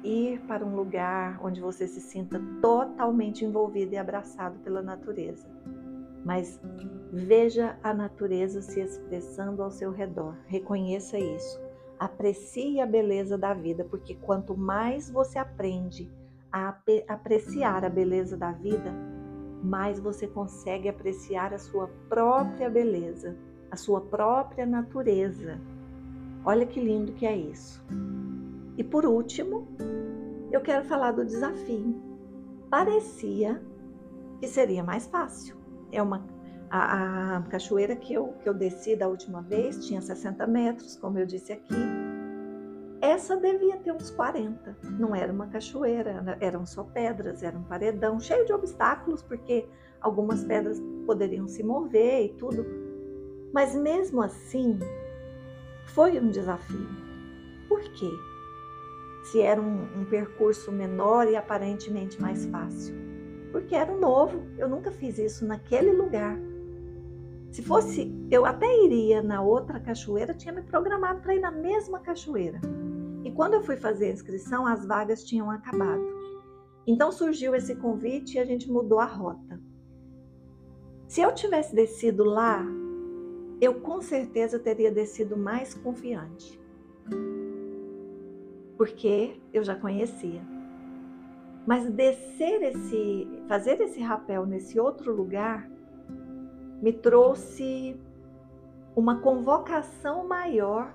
ir 0.05 0.41
para 0.43 0.64
um 0.64 0.76
lugar 0.76 1.45
onde 1.45 1.61
você 1.61 1.88
se 1.88 2.00
sinta 2.00 2.41
totalmente 2.61 3.45
envolvido 3.45 3.95
e 3.95 3.97
abraçado 3.97 4.59
pela 4.61 4.81
natureza. 4.81 5.47
Mas 6.25 6.61
veja 7.12 7.76
a 7.83 7.93
natureza 7.93 8.62
se 8.62 8.81
expressando 8.81 9.61
ao 9.61 9.73
seu 9.73 9.91
redor, 9.91 10.37
reconheça 10.47 11.19
isso. 11.19 11.62
Aprecie 12.02 12.80
a 12.80 12.85
beleza 12.85 13.38
da 13.38 13.54
vida, 13.54 13.85
porque 13.85 14.16
quanto 14.16 14.56
mais 14.56 15.09
você 15.09 15.38
aprende 15.38 16.11
a 16.50 16.76
apreciar 17.06 17.85
a 17.85 17.88
beleza 17.88 18.37
da 18.37 18.50
vida, 18.50 18.92
mais 19.62 20.00
você 20.00 20.26
consegue 20.26 20.88
apreciar 20.88 21.54
a 21.54 21.61
sua 21.61 21.88
própria 22.09 22.68
beleza, 22.68 23.37
a 23.71 23.76
sua 23.76 24.00
própria 24.00 24.66
natureza. 24.66 25.61
Olha 26.44 26.66
que 26.66 26.80
lindo 26.80 27.12
que 27.12 27.25
é 27.25 27.37
isso. 27.37 27.80
E 28.76 28.82
por 28.82 29.06
último, 29.06 29.68
eu 30.50 30.61
quero 30.61 30.85
falar 30.85 31.12
do 31.12 31.25
desafio. 31.25 32.02
Parecia 32.68 33.62
que 34.40 34.49
seria 34.49 34.82
mais 34.82 35.06
fácil. 35.06 35.54
É 35.92 36.02
uma 36.02 36.26
a, 36.73 37.37
a, 37.37 37.43
cachoeira 37.43 37.95
que 37.95 38.14
eu, 38.14 38.29
que 38.43 38.49
eu 38.49 38.55
desci 38.55 38.97
da 38.97 39.07
última 39.07 39.43
vez 39.43 39.87
tinha 39.87 40.00
60 40.00 40.47
metros, 40.47 40.97
como 40.97 41.19
eu 41.19 41.26
disse 41.26 41.52
aqui. 41.52 41.75
Essa 42.99 43.37
devia 43.37 43.76
ter 43.76 43.93
uns 43.93 44.11
40. 44.11 44.79
Não 44.99 45.14
era 45.14 45.31
uma 45.31 45.49
cachoeira, 45.49 46.38
eram 46.40 46.64
só 46.64 46.83
pedras, 46.83 47.42
era 47.42 47.59
um 47.59 47.62
paredão 47.62 48.18
cheio 48.18 48.46
de 48.46 48.55
obstáculos, 48.55 49.23
porque 49.23 49.68
algumas 50.01 50.44
pedras 50.44 50.81
poderiam 51.05 51.46
se 51.46 51.62
mover 51.62 52.25
e 52.25 52.29
tudo. 52.38 52.64
Mas 53.53 53.75
mesmo 53.75 54.23
assim, 54.23 54.79
foi 55.88 56.18
um 56.18 56.31
desafio. 56.31 56.88
Por 57.68 57.83
quê? 57.83 58.11
Se 59.25 59.42
era 59.42 59.61
um, 59.61 60.01
um 60.01 60.07
percurso 60.07 60.73
menor 60.73 61.29
e 61.29 61.37
aparentemente 61.37 62.18
mais 62.18 62.46
fácil. 62.46 62.94
Porque 63.51 63.75
era 63.75 63.94
novo, 63.94 64.42
eu 64.57 64.66
nunca 64.66 64.90
fiz 64.90 65.18
isso 65.18 65.44
naquele 65.44 65.92
lugar. 65.92 66.38
Se 67.53 67.62
fosse, 67.62 68.12
eu 68.31 68.45
até 68.45 68.67
iria 68.85 69.23
na 69.23 69.41
outra 69.43 69.79
cachoeira, 69.79 70.35
tinha 70.35 70.53
me 70.53 70.62
programado 70.62 71.21
para 71.21 71.35
ir 71.35 71.41
na 71.41 71.51
mesma 71.51 72.01
cachoeira. 72.01 72.61
E 73.25 73.31
quando 73.31 73.55
eu 73.55 73.62
fui 73.62 73.77
fazer 73.77 74.07
a 74.07 74.12
inscrição, 74.12 74.67
as 74.67 74.85
vagas 74.85 75.23
tinham 75.23 75.51
acabado. 75.51 76.03
Então 76.87 77.12
surgiu 77.12 77.55
esse 77.55 77.77
convite 77.77 78.37
e 78.37 78.41
a 78.41 78.45
gente 78.45 78.69
mudou 78.71 78.99
a 78.99 79.05
rota. 79.05 79.61
Se 81.07 81.21
eu 81.21 81.33
tivesse 81.33 81.75
descido 81.75 82.25
lá 82.25 82.67
eu 83.62 83.81
com 83.81 84.03
certeza 84.03 84.59
teria 84.59 84.91
descido 84.91 85.37
mais 85.37 85.73
confiante. 85.73 86.61
Porque 88.77 89.41
eu 89.53 89.62
já 89.62 89.77
conhecia. 89.77 90.43
Mas 91.65 91.88
descer 91.88 92.61
esse, 92.61 93.29
fazer 93.47 93.81
esse 93.81 94.01
rapel 94.01 94.45
nesse 94.47 94.81
outro 94.81 95.15
lugar 95.15 95.71
me 96.83 96.92
trouxe 96.92 97.97
uma 98.97 99.21
convocação 99.21 100.27
maior 100.27 100.92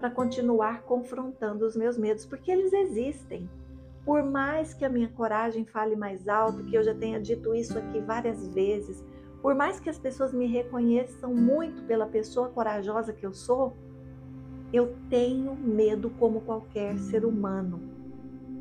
para 0.00 0.10
continuar 0.10 0.82
confrontando 0.82 1.64
os 1.64 1.76
meus 1.76 1.96
medos, 1.96 2.26
porque 2.26 2.50
eles 2.50 2.72
existem. 2.72 3.48
Por 4.04 4.24
mais 4.24 4.74
que 4.74 4.84
a 4.84 4.88
minha 4.88 5.08
coragem 5.08 5.64
fale 5.64 5.94
mais 5.94 6.28
alto, 6.28 6.64
que 6.64 6.74
eu 6.74 6.82
já 6.82 6.94
tenha 6.94 7.20
dito 7.20 7.54
isso 7.54 7.78
aqui 7.78 8.00
várias 8.00 8.48
vezes, 8.48 9.04
por 9.40 9.54
mais 9.54 9.78
que 9.78 9.88
as 9.88 9.98
pessoas 9.98 10.32
me 10.32 10.46
reconheçam 10.46 11.32
muito 11.32 11.82
pela 11.82 12.06
pessoa 12.06 12.48
corajosa 12.48 13.12
que 13.12 13.24
eu 13.24 13.32
sou, 13.32 13.76
eu 14.72 14.96
tenho 15.08 15.54
medo 15.54 16.10
como 16.18 16.40
qualquer 16.40 16.98
ser 16.98 17.24
humano. 17.24 17.80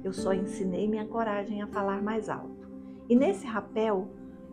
Eu 0.03 0.13
só 0.13 0.31
ensinei 0.31 0.87
minha 0.87 1.05
coragem 1.07 1.61
a 1.61 1.67
falar 1.67 2.03
mais 2.03 2.29
alto. 2.29 2.69
E 3.09 3.15
nesse 3.15 3.45
rapel, 3.47 4.07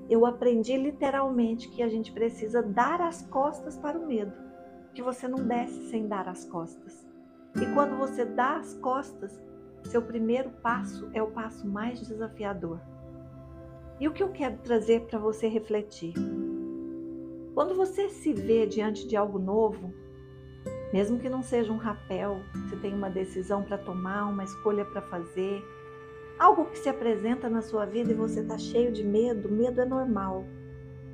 eu 0.08 0.26
aprendi 0.26 0.76
literalmente 0.76 1.68
que 1.68 1.82
a 1.82 1.88
gente 1.88 2.12
precisa 2.12 2.62
dar 2.62 3.00
as 3.00 3.22
costas 3.26 3.76
para 3.76 3.98
o 3.98 4.06
medo, 4.06 4.32
que 4.92 5.02
você 5.02 5.26
não 5.26 5.46
desce 5.46 5.90
sem 5.90 6.06
dar 6.06 6.28
as 6.28 6.44
costas. 6.44 7.06
E 7.56 7.66
quando 7.74 7.96
você 7.96 8.24
dá 8.24 8.56
as 8.56 8.74
costas, 8.74 9.40
seu 9.84 10.02
primeiro 10.02 10.50
passo 10.62 11.08
é 11.12 11.22
o 11.22 11.30
passo 11.30 11.66
mais 11.66 12.00
desafiador. 12.00 12.80
E 14.00 14.08
o 14.08 14.12
que 14.12 14.22
eu 14.22 14.30
quero 14.30 14.58
trazer 14.58 15.02
para 15.02 15.18
você 15.18 15.46
refletir? 15.46 16.14
Quando 17.54 17.74
você 17.74 18.08
se 18.08 18.32
vê 18.32 18.66
diante 18.66 19.06
de 19.06 19.16
algo 19.16 19.38
novo, 19.38 19.94
mesmo 20.92 21.18
que 21.18 21.28
não 21.28 21.42
seja 21.42 21.72
um 21.72 21.76
rapel, 21.76 22.40
você 22.52 22.76
tem 22.76 22.92
uma 22.92 23.08
decisão 23.08 23.62
para 23.62 23.78
tomar, 23.78 24.26
uma 24.26 24.44
escolha 24.44 24.84
para 24.84 25.02
fazer, 25.02 25.62
algo 26.38 26.66
que 26.66 26.78
se 26.78 26.88
apresenta 26.88 27.48
na 27.48 27.62
sua 27.62 27.84
vida 27.84 28.12
e 28.12 28.14
você 28.14 28.40
está 28.40 28.58
cheio 28.58 28.92
de 28.92 29.04
medo, 29.04 29.50
medo 29.50 29.80
é 29.80 29.84
normal. 29.84 30.44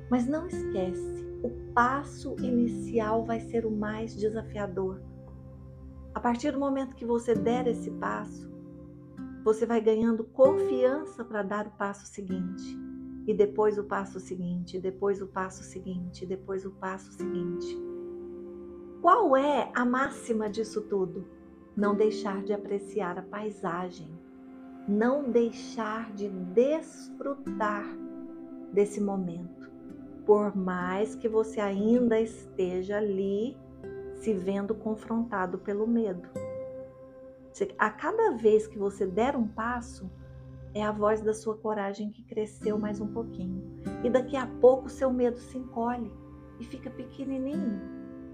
Mas 0.09 0.27
não 0.27 0.47
esquece, 0.47 1.25
o 1.43 1.49
passo 1.73 2.35
inicial 2.39 3.25
vai 3.25 3.39
ser 3.39 3.65
o 3.65 3.71
mais 3.71 4.15
desafiador. 4.15 5.01
A 6.13 6.19
partir 6.19 6.51
do 6.51 6.59
momento 6.59 6.95
que 6.95 7.05
você 7.05 7.33
der 7.33 7.67
esse 7.67 7.89
passo, 7.91 8.51
você 9.43 9.65
vai 9.65 9.81
ganhando 9.81 10.23
confiança 10.23 11.23
para 11.23 11.41
dar 11.41 11.67
o 11.67 11.71
passo 11.71 12.05
seguinte. 12.05 12.77
E 13.25 13.33
depois 13.33 13.77
o 13.77 13.83
passo 13.83 14.19
seguinte, 14.19 14.79
depois 14.79 15.21
o 15.21 15.27
passo 15.27 15.63
seguinte, 15.63 16.25
depois 16.25 16.65
o 16.65 16.71
passo 16.71 17.11
seguinte. 17.13 17.77
Qual 19.01 19.35
é 19.35 19.71
a 19.73 19.85
máxima 19.85 20.49
disso 20.49 20.81
tudo? 20.81 21.27
Não 21.75 21.95
deixar 21.95 22.43
de 22.43 22.53
apreciar 22.53 23.17
a 23.17 23.21
paisagem, 23.21 24.09
não 24.87 25.29
deixar 25.29 26.11
de 26.13 26.27
desfrutar 26.29 27.85
desse 28.73 29.01
momento, 29.01 29.69
por 30.25 30.55
mais 30.55 31.15
que 31.15 31.27
você 31.27 31.59
ainda 31.59 32.19
esteja 32.19 32.97
ali 32.97 33.57
se 34.15 34.33
vendo 34.33 34.73
confrontado 34.75 35.57
pelo 35.57 35.87
medo. 35.87 36.27
A 37.77 37.89
cada 37.89 38.31
vez 38.31 38.65
que 38.65 38.77
você 38.77 39.05
der 39.05 39.35
um 39.35 39.47
passo, 39.47 40.09
é 40.73 40.83
a 40.83 40.91
voz 40.91 41.21
da 41.21 41.33
sua 41.33 41.57
coragem 41.57 42.09
que 42.09 42.23
cresceu 42.23 42.79
mais 42.79 43.01
um 43.01 43.07
pouquinho. 43.07 43.61
E 44.03 44.09
daqui 44.09 44.37
a 44.37 44.47
pouco 44.47 44.89
seu 44.89 45.11
medo 45.11 45.37
se 45.37 45.57
encolhe 45.57 46.11
e 46.59 46.63
fica 46.63 46.89
pequenininho. 46.89 47.81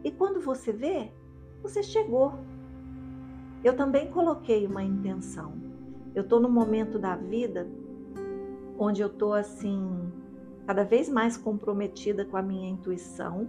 E 0.04 0.12
quando 0.12 0.40
você 0.40 0.72
vê, 0.72 1.12
você 1.62 1.82
chegou. 1.82 2.34
Eu 3.64 3.76
também 3.76 4.12
coloquei 4.12 4.68
uma 4.68 4.84
intenção. 4.84 5.66
Eu 6.17 6.23
estou 6.23 6.39
no 6.39 6.49
momento 6.49 6.97
da 6.97 7.15
vida 7.15 7.67
onde 8.75 9.03
eu 9.03 9.08
estou 9.08 9.36
assim, 9.36 10.12
cada 10.65 10.84
vez 10.84 11.08
mais 11.08 11.38
comprometida 11.38 12.25
com 12.25 12.36
a 12.36 12.41
minha 12.41 12.67
intuição, 12.67 13.47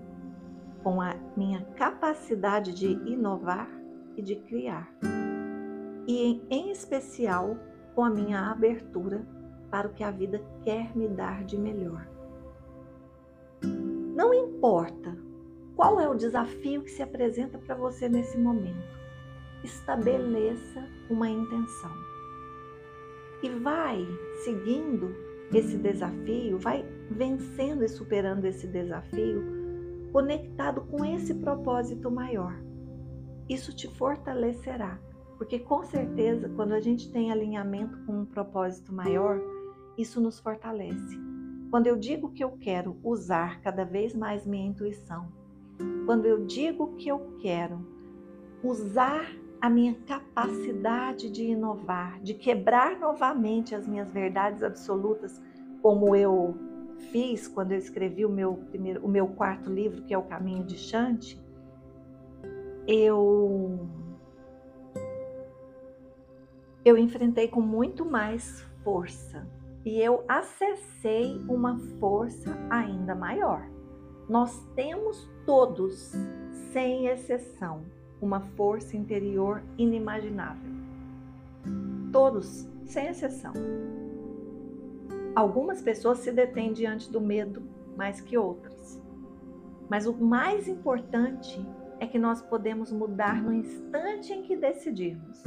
com 0.82 1.00
a 1.00 1.14
minha 1.34 1.62
capacidade 1.76 2.74
de 2.74 2.88
inovar 3.10 3.70
e 4.18 4.20
de 4.20 4.36
criar. 4.36 4.86
E 6.06 6.42
em 6.50 6.70
especial 6.70 7.56
com 7.94 8.04
a 8.04 8.10
minha 8.10 8.50
abertura 8.50 9.26
para 9.70 9.88
o 9.88 9.94
que 9.94 10.04
a 10.04 10.10
vida 10.10 10.38
quer 10.62 10.94
me 10.94 11.08
dar 11.08 11.44
de 11.44 11.56
melhor. 11.56 12.06
Não 14.14 14.34
importa 14.34 15.16
qual 15.74 15.98
é 15.98 16.06
o 16.06 16.14
desafio 16.14 16.82
que 16.82 16.90
se 16.90 17.02
apresenta 17.02 17.56
para 17.56 17.74
você 17.74 18.10
nesse 18.10 18.36
momento, 18.36 18.98
estabeleça 19.64 20.86
uma 21.08 21.30
intenção. 21.30 22.07
E 23.42 23.48
vai 23.48 24.06
seguindo 24.44 25.14
esse 25.52 25.76
desafio, 25.78 26.58
vai 26.58 26.84
vencendo 27.10 27.84
e 27.84 27.88
superando 27.88 28.44
esse 28.44 28.66
desafio, 28.66 29.42
conectado 30.12 30.82
com 30.82 31.04
esse 31.04 31.34
propósito 31.34 32.10
maior. 32.10 32.54
Isso 33.48 33.74
te 33.74 33.88
fortalecerá, 33.88 34.98
porque 35.38 35.58
com 35.58 35.82
certeza, 35.84 36.48
quando 36.50 36.72
a 36.72 36.80
gente 36.80 37.10
tem 37.10 37.30
alinhamento 37.30 37.98
com 38.04 38.20
um 38.20 38.26
propósito 38.26 38.92
maior, 38.92 39.40
isso 39.96 40.20
nos 40.20 40.38
fortalece. 40.38 41.16
Quando 41.70 41.86
eu 41.86 41.96
digo 41.96 42.32
que 42.32 42.42
eu 42.42 42.52
quero 42.52 42.96
usar 43.02 43.60
cada 43.60 43.84
vez 43.84 44.14
mais 44.14 44.46
minha 44.46 44.66
intuição, 44.66 45.28
quando 46.04 46.26
eu 46.26 46.44
digo 46.44 46.94
que 46.96 47.08
eu 47.08 47.36
quero 47.38 47.86
usar 48.62 49.30
a 49.60 49.68
minha 49.68 49.94
capacidade 50.06 51.30
de 51.30 51.44
inovar, 51.44 52.20
de 52.20 52.34
quebrar 52.34 52.98
novamente 52.98 53.74
as 53.74 53.86
minhas 53.86 54.10
verdades 54.10 54.62
absolutas, 54.62 55.40
como 55.82 56.14
eu 56.14 56.56
fiz 57.10 57.48
quando 57.48 57.72
eu 57.72 57.78
escrevi 57.78 58.24
o 58.24 58.30
meu 58.30 58.54
primeiro, 58.54 59.04
o 59.04 59.08
meu 59.08 59.28
quarto 59.28 59.70
livro, 59.70 60.02
que 60.02 60.14
é 60.14 60.18
o 60.18 60.22
Caminho 60.22 60.64
de 60.64 60.76
Chante, 60.76 61.40
eu 62.86 63.88
eu 66.84 66.96
enfrentei 66.96 67.48
com 67.48 67.60
muito 67.60 68.04
mais 68.04 68.62
força 68.82 69.46
e 69.84 70.00
eu 70.00 70.24
acessei 70.28 71.38
uma 71.48 71.78
força 72.00 72.56
ainda 72.70 73.14
maior. 73.14 73.68
Nós 74.28 74.64
temos 74.74 75.28
todos, 75.44 76.12
sem 76.72 77.06
exceção, 77.06 77.84
uma 78.20 78.40
força 78.40 78.96
interior 78.96 79.62
inimaginável. 79.76 80.72
Todos, 82.12 82.68
sem 82.84 83.06
exceção. 83.08 83.52
Algumas 85.34 85.80
pessoas 85.80 86.18
se 86.18 86.32
detêm 86.32 86.72
diante 86.72 87.10
do 87.12 87.20
medo 87.20 87.62
mais 87.96 88.20
que 88.20 88.36
outras. 88.36 89.00
Mas 89.88 90.06
o 90.06 90.12
mais 90.12 90.68
importante 90.68 91.64
é 92.00 92.06
que 92.06 92.18
nós 92.18 92.42
podemos 92.42 92.92
mudar 92.92 93.42
no 93.42 93.52
instante 93.52 94.32
em 94.32 94.42
que 94.42 94.56
decidirmos. 94.56 95.42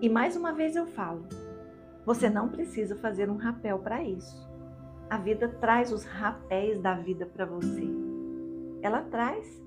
E 0.00 0.08
mais 0.08 0.36
uma 0.36 0.52
vez 0.52 0.76
eu 0.76 0.86
falo, 0.86 1.26
você 2.04 2.28
não 2.28 2.48
precisa 2.48 2.96
fazer 2.96 3.30
um 3.30 3.36
rapel 3.36 3.78
para 3.78 4.02
isso. 4.02 4.48
A 5.08 5.16
vida 5.16 5.48
traz 5.60 5.92
os 5.92 6.04
rapéis 6.04 6.80
da 6.80 6.94
vida 6.94 7.26
para 7.26 7.46
você. 7.46 7.88
Ela 8.82 9.02
traz 9.02 9.63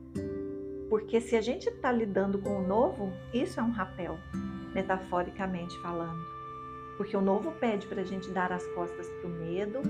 porque 0.90 1.20
se 1.20 1.36
a 1.36 1.42
gente 1.42 1.68
está 1.70 1.92
lidando 1.92 2.40
com 2.40 2.60
o 2.60 2.68
novo, 2.68 3.12
isso 3.34 3.60
é 3.60 3.64
um 3.64 3.72
rapel, 3.72 4.18
metaforicamente 4.74 5.78
falando. 5.80 6.20
Porque 6.96 7.16
o 7.16 7.22
novo 7.22 7.52
pede 7.60 7.86
para 7.88 8.02
a 8.02 8.06
gente 8.06 8.30
dar 8.32 8.52
as 8.52 8.66
costas 8.68 9.08
para 9.10 9.30
o 9.30 9.34
medo 9.34 9.82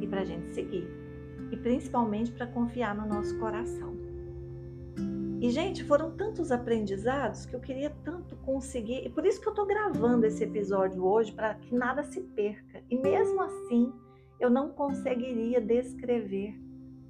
e 0.00 0.06
para 0.06 0.22
a 0.22 0.24
gente 0.24 0.48
seguir. 0.48 0.88
E 1.50 1.56
principalmente 1.56 2.32
para 2.32 2.46
confiar 2.46 2.94
no 2.94 3.06
nosso 3.06 3.38
coração. 3.38 3.94
E, 5.40 5.50
gente, 5.50 5.84
foram 5.84 6.12
tantos 6.12 6.50
aprendizados 6.50 7.44
que 7.44 7.54
eu 7.54 7.60
queria 7.60 7.90
tanto 8.02 8.34
conseguir. 8.36 9.04
E 9.04 9.10
por 9.10 9.26
isso 9.26 9.40
que 9.40 9.46
eu 9.46 9.52
estou 9.52 9.66
gravando 9.66 10.24
esse 10.24 10.42
episódio 10.42 11.04
hoje, 11.04 11.32
para 11.32 11.54
que 11.54 11.74
nada 11.74 12.02
se 12.02 12.20
perca. 12.20 12.82
E 12.88 12.96
mesmo 12.96 13.42
assim, 13.42 13.92
eu 14.40 14.48
não 14.48 14.70
conseguiria 14.70 15.60
descrever 15.60 16.58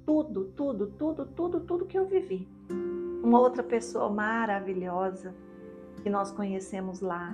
tudo, 0.05 0.45
tudo, 0.55 0.87
tudo, 0.87 1.25
tudo, 1.27 1.59
tudo 1.61 1.85
que 1.85 1.97
eu 1.97 2.05
vivi 2.05 2.54
uma 3.25 3.39
outra 3.39 3.63
pessoa 3.63 4.07
maravilhosa 4.07 5.33
que 6.03 6.09
nós 6.09 6.31
conhecemos 6.31 7.01
lá. 7.01 7.31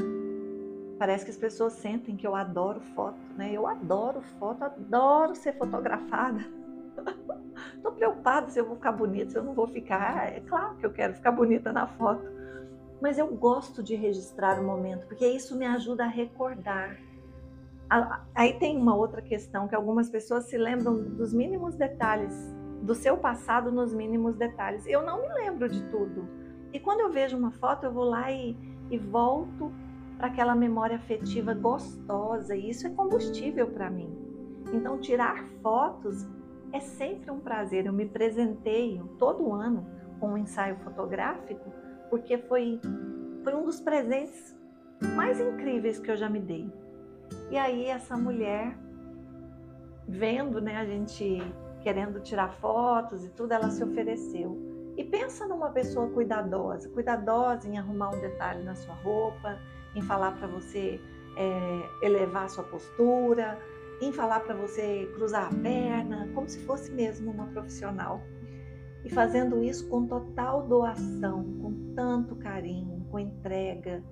Parece 0.97 1.25
que 1.25 1.32
as 1.32 1.38
pessoas 1.38 1.73
sentem 1.73 2.15
que 2.15 2.25
eu 2.25 2.36
adoro 2.36 2.80
foto, 2.95 3.19
né? 3.36 3.51
Eu 3.51 3.67
adoro 3.67 4.21
foto, 4.39 4.63
adoro 4.63 5.36
ser 5.36 5.58
fotografada. 5.58 6.39
Tô 7.84 7.91
preocupada 7.91 8.49
se 8.49 8.60
eu 8.60 8.65
vou 8.65 8.75
ficar 8.75 8.93
bonita, 8.93 9.32
se 9.32 9.38
eu 9.38 9.43
não 9.43 9.54
vou 9.54 9.67
ficar. 9.67 10.32
É 10.32 10.39
claro 10.39 10.75
que 10.75 10.86
eu 10.86 10.93
quero 10.93 11.13
ficar 11.13 11.32
bonita 11.32 11.73
na 11.73 11.88
foto, 11.88 12.23
mas 13.01 13.17
eu 13.17 13.27
gosto 13.27 13.84
de 13.84 13.95
registrar 13.95 14.60
o 14.60 14.63
momento, 14.63 15.08
porque 15.08 15.27
isso 15.27 15.58
me 15.58 15.65
ajuda 15.65 16.06
a 16.06 16.08
recordar. 16.08 16.97
Aí 18.34 18.54
tem 18.54 18.77
uma 18.77 18.95
outra 18.95 19.21
questão 19.21 19.67
que 19.67 19.75
algumas 19.75 20.10
pessoas 20.10 20.45
se 20.45 20.58
lembram 20.58 20.95
dos 20.95 21.34
mínimos 21.34 21.75
detalhes 21.75 22.61
do 22.81 22.95
seu 22.95 23.17
passado 23.17 23.71
nos 23.71 23.93
mínimos 23.93 24.35
detalhes. 24.35 24.85
Eu 24.87 25.03
não 25.03 25.21
me 25.21 25.27
lembro 25.33 25.69
de 25.69 25.83
tudo. 25.89 26.27
E 26.73 26.79
quando 26.79 27.01
eu 27.01 27.11
vejo 27.11 27.37
uma 27.37 27.51
foto, 27.51 27.85
eu 27.85 27.91
vou 27.91 28.05
lá 28.05 28.31
e, 28.31 28.57
e 28.89 28.97
volto 28.97 29.71
para 30.17 30.27
aquela 30.27 30.55
memória 30.55 30.95
afetiva 30.95 31.53
gostosa, 31.53 32.55
e 32.55 32.69
isso 32.69 32.85
é 32.85 32.89
combustível 32.91 33.67
para 33.67 33.89
mim. 33.89 34.15
Então, 34.71 34.99
tirar 34.99 35.43
fotos 35.61 36.27
é 36.71 36.79
sempre 36.79 37.31
um 37.31 37.39
prazer. 37.39 37.85
Eu 37.85 37.93
me 37.93 38.05
presenteio 38.05 39.07
todo 39.17 39.51
ano 39.51 39.85
com 40.19 40.33
um 40.33 40.37
ensaio 40.37 40.77
fotográfico, 40.77 41.73
porque 42.09 42.37
foi, 42.37 42.79
foi 43.43 43.55
um 43.55 43.65
dos 43.65 43.81
presentes 43.81 44.55
mais 45.15 45.39
incríveis 45.39 45.99
que 45.99 46.11
eu 46.11 46.15
já 46.15 46.29
me 46.29 46.39
dei. 46.39 46.71
E 47.49 47.57
aí, 47.57 47.85
essa 47.85 48.15
mulher, 48.15 48.77
vendo 50.07 50.61
né, 50.61 50.77
a 50.77 50.85
gente 50.85 51.41
querendo 51.81 52.19
tirar 52.19 52.53
fotos 52.53 53.25
e 53.25 53.29
tudo, 53.29 53.51
ela 53.53 53.69
se 53.69 53.83
ofereceu. 53.83 54.57
E 54.97 55.03
pensa 55.03 55.47
numa 55.47 55.69
pessoa 55.69 56.07
cuidadosa, 56.09 56.89
cuidadosa 56.89 57.67
em 57.67 57.77
arrumar 57.77 58.09
um 58.09 58.19
detalhe 58.19 58.63
na 58.63 58.75
sua 58.75 58.93
roupa, 58.95 59.57
em 59.95 60.01
falar 60.01 60.33
para 60.37 60.47
você 60.47 60.99
é, 61.37 62.05
elevar 62.05 62.45
a 62.45 62.49
sua 62.49 62.63
postura, 62.63 63.57
em 64.01 64.11
falar 64.11 64.41
para 64.41 64.55
você 64.55 65.09
cruzar 65.15 65.47
a 65.47 65.55
perna, 65.55 66.29
como 66.33 66.47
se 66.47 66.59
fosse 66.65 66.91
mesmo 66.91 67.31
uma 67.31 67.45
profissional. 67.47 68.21
E 69.03 69.09
fazendo 69.09 69.63
isso 69.63 69.87
com 69.89 70.05
total 70.05 70.67
doação, 70.67 71.43
com 71.61 71.93
tanto 71.95 72.35
carinho, 72.35 73.05
com 73.09 73.17
entrega. 73.17 74.03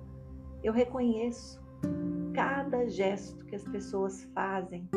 Eu 0.62 0.72
reconheço 0.72 1.60
cada 2.34 2.88
gesto 2.88 3.44
que 3.44 3.54
as 3.54 3.64
pessoas 3.64 4.24
fazem 4.34 4.88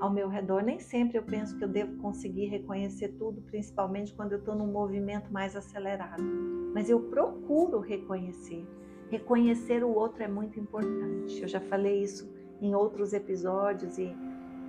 ao 0.00 0.10
meu 0.10 0.28
redor. 0.28 0.62
Nem 0.62 0.78
sempre 0.78 1.18
eu 1.18 1.22
penso 1.22 1.56
que 1.56 1.64
eu 1.64 1.68
devo 1.68 1.96
conseguir 1.98 2.46
reconhecer 2.46 3.08
tudo, 3.18 3.40
principalmente 3.42 4.14
quando 4.14 4.32
eu 4.32 4.38
estou 4.38 4.54
num 4.54 4.66
movimento 4.66 5.32
mais 5.32 5.54
acelerado. 5.54 6.22
Mas 6.74 6.88
eu 6.88 7.00
procuro 7.00 7.80
reconhecer. 7.80 8.66
Reconhecer 9.10 9.84
o 9.84 9.94
outro 9.94 10.22
é 10.22 10.28
muito 10.28 10.58
importante. 10.58 11.42
Eu 11.42 11.48
já 11.48 11.60
falei 11.60 12.02
isso 12.02 12.32
em 12.60 12.74
outros 12.74 13.12
episódios 13.12 13.98
e 13.98 14.16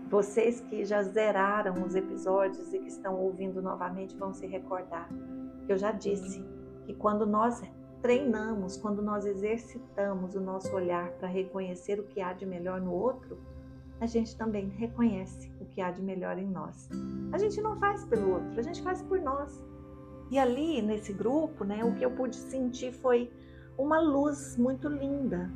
vocês 0.09 0.59
que 0.61 0.83
já 0.83 1.01
zeraram 1.03 1.85
os 1.85 1.95
episódios 1.95 2.73
e 2.73 2.79
que 2.79 2.87
estão 2.87 3.17
ouvindo 3.17 3.61
novamente 3.61 4.15
vão 4.17 4.33
se 4.33 4.45
recordar 4.45 5.09
eu 5.71 5.77
já 5.77 5.91
disse 5.91 6.45
que 6.85 6.93
quando 6.93 7.25
nós 7.25 7.61
treinamos, 8.01 8.77
quando 8.77 9.01
nós 9.01 9.25
exercitamos 9.25 10.35
o 10.35 10.41
nosso 10.41 10.73
olhar 10.75 11.11
para 11.13 11.27
reconhecer 11.27 11.99
o 11.99 12.03
que 12.03 12.19
há 12.19 12.33
de 12.33 12.45
melhor 12.45 12.81
no 12.81 12.91
outro, 12.91 13.37
a 14.01 14.07
gente 14.07 14.35
também 14.35 14.67
reconhece 14.69 15.53
o 15.61 15.65
que 15.65 15.79
há 15.79 15.91
de 15.91 16.01
melhor 16.01 16.35
em 16.39 16.47
nós. 16.47 16.89
A 17.31 17.37
gente 17.37 17.61
não 17.61 17.77
faz 17.77 18.03
pelo 18.03 18.31
outro, 18.33 18.59
a 18.59 18.63
gente 18.63 18.81
faz 18.81 18.99
por 19.03 19.21
nós. 19.21 19.63
E 20.31 20.39
ali 20.39 20.81
nesse 20.81 21.13
grupo, 21.13 21.63
né, 21.63 21.83
o 21.85 21.93
que 21.93 22.03
eu 22.03 22.09
pude 22.09 22.35
sentir 22.35 22.91
foi 22.91 23.31
uma 23.77 23.99
luz 23.99 24.57
muito 24.57 24.89
linda. 24.89 25.47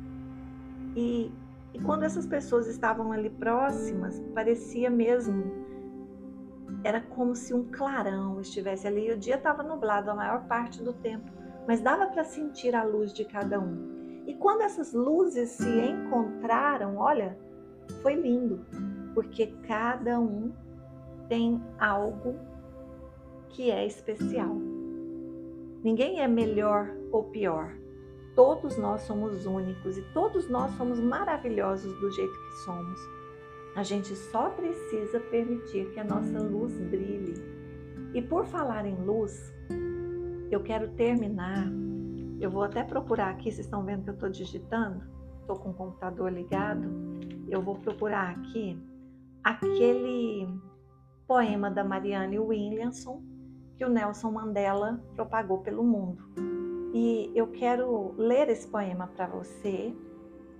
E, 0.94 1.32
e 1.74 1.80
quando 1.80 2.04
essas 2.04 2.24
pessoas 2.24 2.68
estavam 2.68 3.10
ali 3.10 3.30
próximas, 3.30 4.20
parecia 4.32 4.88
mesmo 4.88 5.66
era 6.84 7.00
como 7.00 7.34
se 7.34 7.52
um 7.52 7.64
clarão 7.64 8.40
estivesse 8.40 8.86
ali. 8.86 9.10
O 9.10 9.18
dia 9.18 9.34
estava 9.34 9.64
nublado 9.64 10.08
a 10.08 10.14
maior 10.14 10.46
parte 10.46 10.80
do 10.84 10.92
tempo, 10.92 11.28
mas 11.66 11.80
dava 11.80 12.06
para 12.06 12.22
sentir 12.22 12.76
a 12.76 12.84
luz 12.84 13.12
de 13.12 13.24
cada 13.24 13.58
um. 13.58 14.22
E 14.24 14.34
quando 14.34 14.62
essas 14.62 14.92
luzes 14.92 15.50
se 15.50 15.68
encontraram, 15.68 16.96
olha, 16.96 17.36
foi 17.94 18.14
lindo, 18.14 18.64
porque 19.14 19.46
cada 19.66 20.18
um 20.20 20.52
tem 21.28 21.62
algo 21.78 22.36
que 23.48 23.70
é 23.70 23.86
especial. 23.86 24.56
Ninguém 25.82 26.20
é 26.20 26.28
melhor 26.28 26.90
ou 27.12 27.24
pior. 27.24 27.72
Todos 28.34 28.76
nós 28.76 29.02
somos 29.02 29.46
únicos 29.46 29.96
e 29.96 30.02
todos 30.12 30.48
nós 30.48 30.70
somos 30.72 31.00
maravilhosos 31.00 31.92
do 32.00 32.10
jeito 32.10 32.32
que 32.32 32.64
somos. 32.64 33.00
A 33.74 33.82
gente 33.82 34.14
só 34.14 34.50
precisa 34.50 35.20
permitir 35.20 35.90
que 35.90 36.00
a 36.00 36.04
nossa 36.04 36.38
luz 36.42 36.72
brilhe. 36.78 37.34
E 38.14 38.22
por 38.22 38.46
falar 38.46 38.86
em 38.86 38.96
luz, 39.04 39.52
eu 40.50 40.62
quero 40.62 40.88
terminar 40.92 41.70
Eu 42.38 42.50
vou 42.50 42.62
até 42.62 42.84
procurar 42.84 43.30
aqui, 43.30 43.50
vocês 43.50 43.66
estão 43.66 43.82
vendo 43.82 44.04
que 44.04 44.10
eu 44.10 44.14
estou 44.14 44.28
digitando? 44.28 45.15
Estou 45.46 45.60
com 45.60 45.70
o 45.70 45.74
computador 45.74 46.32
ligado. 46.32 46.88
Eu 47.48 47.62
vou 47.62 47.76
procurar 47.76 48.30
aqui 48.30 48.76
aquele 49.44 50.48
poema 51.24 51.70
da 51.70 51.84
Marianne 51.84 52.36
Williamson 52.36 53.22
que 53.76 53.84
o 53.84 53.88
Nelson 53.88 54.32
Mandela 54.32 55.00
propagou 55.14 55.58
pelo 55.58 55.84
mundo. 55.84 56.20
E 56.92 57.30
eu 57.32 57.46
quero 57.46 58.12
ler 58.18 58.48
esse 58.48 58.66
poema 58.66 59.06
para 59.06 59.28
você, 59.28 59.94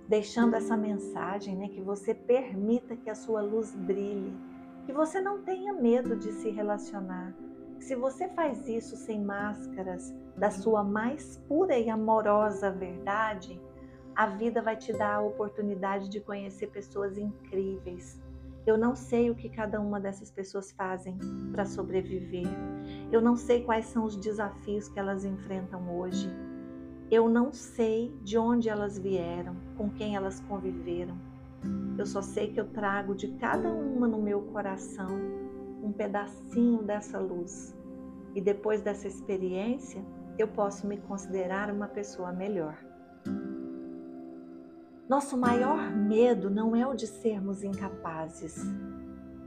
deixando 0.07 0.55
essa 0.55 0.77
mensagem, 0.77 1.57
né, 1.57 1.67
que 1.67 1.81
você 1.81 2.13
permita 2.13 2.95
que 2.95 3.09
a 3.09 3.15
sua 3.15 3.41
luz 3.41 3.75
brilhe, 3.75 4.33
que 4.85 4.93
você 4.93 5.19
não 5.19 5.41
tenha 5.41 5.73
medo 5.73 6.15
de 6.15 6.31
se 6.31 6.49
relacionar. 6.49 7.35
Se 7.77 7.93
você 7.93 8.29
faz 8.29 8.65
isso 8.69 8.95
sem 8.95 9.21
máscaras, 9.21 10.15
da 10.37 10.49
sua 10.49 10.81
mais 10.81 11.43
pura 11.45 11.77
e 11.77 11.89
amorosa 11.89 12.71
verdade, 12.71 13.59
a 14.17 14.25
vida 14.25 14.63
vai 14.63 14.75
te 14.75 14.91
dar 14.91 15.17
a 15.17 15.21
oportunidade 15.21 16.09
de 16.09 16.19
conhecer 16.19 16.71
pessoas 16.71 17.19
incríveis, 17.19 18.19
eu 18.65 18.75
não 18.75 18.95
sei 18.95 19.29
o 19.29 19.35
que 19.35 19.47
cada 19.47 19.79
uma 19.79 19.99
dessas 19.99 20.31
pessoas 20.31 20.71
fazem 20.71 21.15
para 21.51 21.65
sobreviver. 21.65 22.47
Eu 23.11 23.21
não 23.21 23.35
sei 23.35 23.63
quais 23.63 23.85
são 23.85 24.05
os 24.05 24.15
desafios 24.15 24.89
que 24.89 24.99
elas 24.99 25.23
enfrentam 25.23 25.95
hoje. 25.99 26.27
Eu 27.11 27.29
não 27.29 27.53
sei 27.53 28.11
de 28.23 28.39
onde 28.39 28.69
elas 28.69 28.97
vieram, 28.97 29.55
com 29.77 29.87
quem 29.91 30.15
elas 30.15 30.39
conviveram. 30.39 31.15
Eu 31.95 32.07
só 32.07 32.23
sei 32.23 32.51
que 32.51 32.59
eu 32.59 32.67
trago 32.69 33.13
de 33.13 33.27
cada 33.33 33.71
uma 33.71 34.07
no 34.07 34.19
meu 34.19 34.41
coração 34.41 35.15
um 35.83 35.93
pedacinho 35.93 36.81
dessa 36.81 37.19
luz. 37.19 37.77
E 38.33 38.41
depois 38.41 38.81
dessa 38.81 39.07
experiência, 39.07 40.03
eu 40.39 40.47
posso 40.47 40.87
me 40.87 40.97
considerar 40.97 41.69
uma 41.71 41.87
pessoa 41.87 42.31
melhor. 42.33 42.86
Nosso 45.09 45.37
maior 45.37 45.89
medo 45.95 46.49
não 46.49 46.75
é 46.75 46.85
o 46.85 46.93
de 46.93 47.07
sermos 47.07 47.63
incapazes. 47.63 48.61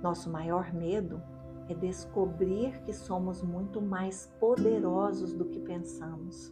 Nosso 0.02 0.30
maior 0.30 0.72
medo 0.72 1.22
é 1.68 1.74
descobrir 1.74 2.80
que 2.80 2.94
somos 2.94 3.42
muito 3.42 3.78
mais 3.78 4.32
poderosos 4.40 5.34
do 5.34 5.44
que 5.44 5.60
pensamos. 5.60 6.50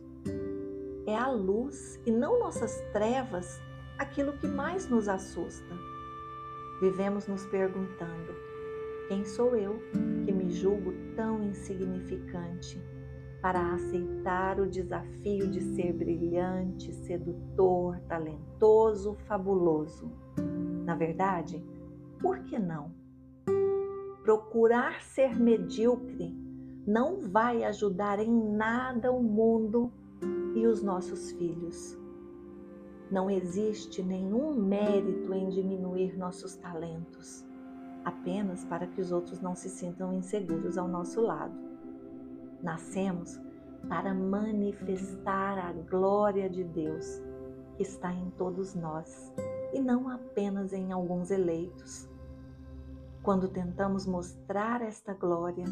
É 1.07 1.17
a 1.17 1.31
luz 1.31 1.99
e 2.05 2.11
não 2.11 2.39
nossas 2.39 2.83
trevas 2.93 3.59
aquilo 3.99 4.35
que 4.35 4.47
mais 4.47 4.87
nos 4.91 5.09
assusta. 5.09 5.75
Vivemos 6.83 7.27
nos 7.27 7.47
perguntando: 7.47 8.35
quem 9.09 9.25
sou 9.25 9.57
eu 9.57 9.81
que 10.27 10.33
me 10.33 10.51
julgo 10.51 10.93
tão 11.17 11.43
insignificante? 11.43 12.79
Para 13.41 13.75
aceitar 13.75 14.59
o 14.61 14.67
desafio 14.67 15.49
de 15.49 15.61
ser 15.61 15.93
brilhante, 15.93 16.93
sedutor, 16.93 17.99
talentoso, 18.09 19.15
fabuloso. 19.27 20.11
Na 20.85 20.95
verdade, 20.95 21.65
por 22.21 22.41
que 22.45 22.59
não? 22.59 22.91
Procurar 24.23 25.01
ser 25.03 25.39
medíocre 25.39 26.37
não 26.87 27.21
vai 27.21 27.65
ajudar 27.65 28.19
em 28.19 28.31
nada 28.31 29.13
o 29.13 29.23
mundo 29.23 29.93
e 30.55 30.67
os 30.67 30.83
nossos 30.83 31.31
filhos. 31.33 31.97
Não 33.11 33.31
existe 33.31 34.03
nenhum 34.03 34.55
mérito 34.55 35.33
em 35.33 35.49
diminuir 35.49 36.19
nossos 36.19 36.57
talentos, 36.57 37.47
apenas 38.05 38.65
para 38.65 38.87
que 38.87 39.01
os 39.01 39.13
outros 39.13 39.41
não 39.41 39.55
se 39.55 39.69
sintam 39.69 40.13
inseguros 40.13 40.77
ao 40.77 40.89
nosso 40.89 41.21
lado. 41.21 41.68
Nascemos 42.63 43.41
para 43.89 44.13
manifestar 44.13 45.59
a 45.59 45.73
glória 45.73 46.51
de 46.51 46.65
Deus 46.65 47.23
que 47.77 47.83
está 47.83 48.13
em 48.13 48.31
todos 48.31 48.75
nós 48.75 49.33
e 49.73 49.81
não 49.81 50.09
apenas 50.09 50.73
em 50.73 50.93
alguns 50.93 51.31
eleitos. 51.31 52.09
Quando 53.23 53.49
tentamos 53.49 54.07
mostrar 54.07 54.83
esta 54.83 55.13
glória, 55.15 55.65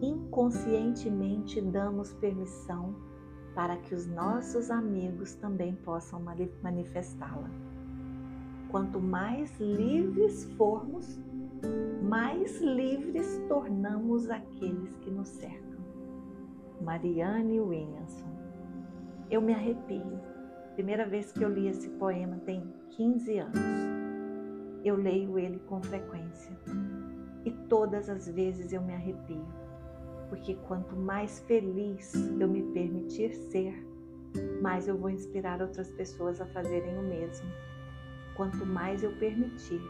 inconscientemente 0.00 1.60
damos 1.60 2.12
permissão 2.14 2.94
para 3.54 3.76
que 3.76 3.94
os 3.94 4.06
nossos 4.06 4.70
amigos 4.70 5.34
também 5.34 5.74
possam 5.74 6.20
manifestá-la. 6.62 7.50
Quanto 8.70 9.00
mais 9.00 9.58
livres 9.60 10.44
formos, 10.56 11.18
mais 12.02 12.60
livres 12.60 13.40
tornamos 13.48 14.28
aqueles 14.28 14.96
que 14.96 15.10
nos 15.10 15.28
cercam. 15.28 15.63
Marianne 16.84 17.58
Williamson. 17.60 18.28
Eu 19.30 19.40
me 19.40 19.54
arrepio. 19.54 20.20
Primeira 20.74 21.06
vez 21.06 21.32
que 21.32 21.42
eu 21.42 21.48
li 21.48 21.66
esse 21.66 21.88
poema 21.88 22.36
tem 22.44 22.62
15 22.90 23.38
anos. 23.38 23.58
Eu 24.84 24.96
leio 24.96 25.38
ele 25.38 25.58
com 25.60 25.82
frequência 25.82 26.52
e 27.42 27.50
todas 27.68 28.10
as 28.10 28.28
vezes 28.28 28.70
eu 28.72 28.82
me 28.82 28.94
arrepio, 28.94 29.46
porque 30.28 30.54
quanto 30.66 30.94
mais 30.94 31.40
feliz 31.40 32.12
eu 32.38 32.48
me 32.48 32.62
permitir 32.72 33.34
ser, 33.34 33.74
mais 34.60 34.86
eu 34.86 34.96
vou 34.96 35.08
inspirar 35.08 35.62
outras 35.62 35.90
pessoas 35.92 36.38
a 36.40 36.46
fazerem 36.46 36.98
o 36.98 37.02
mesmo. 37.02 37.46
Quanto 38.36 38.66
mais 38.66 39.02
eu 39.02 39.12
permitir 39.16 39.80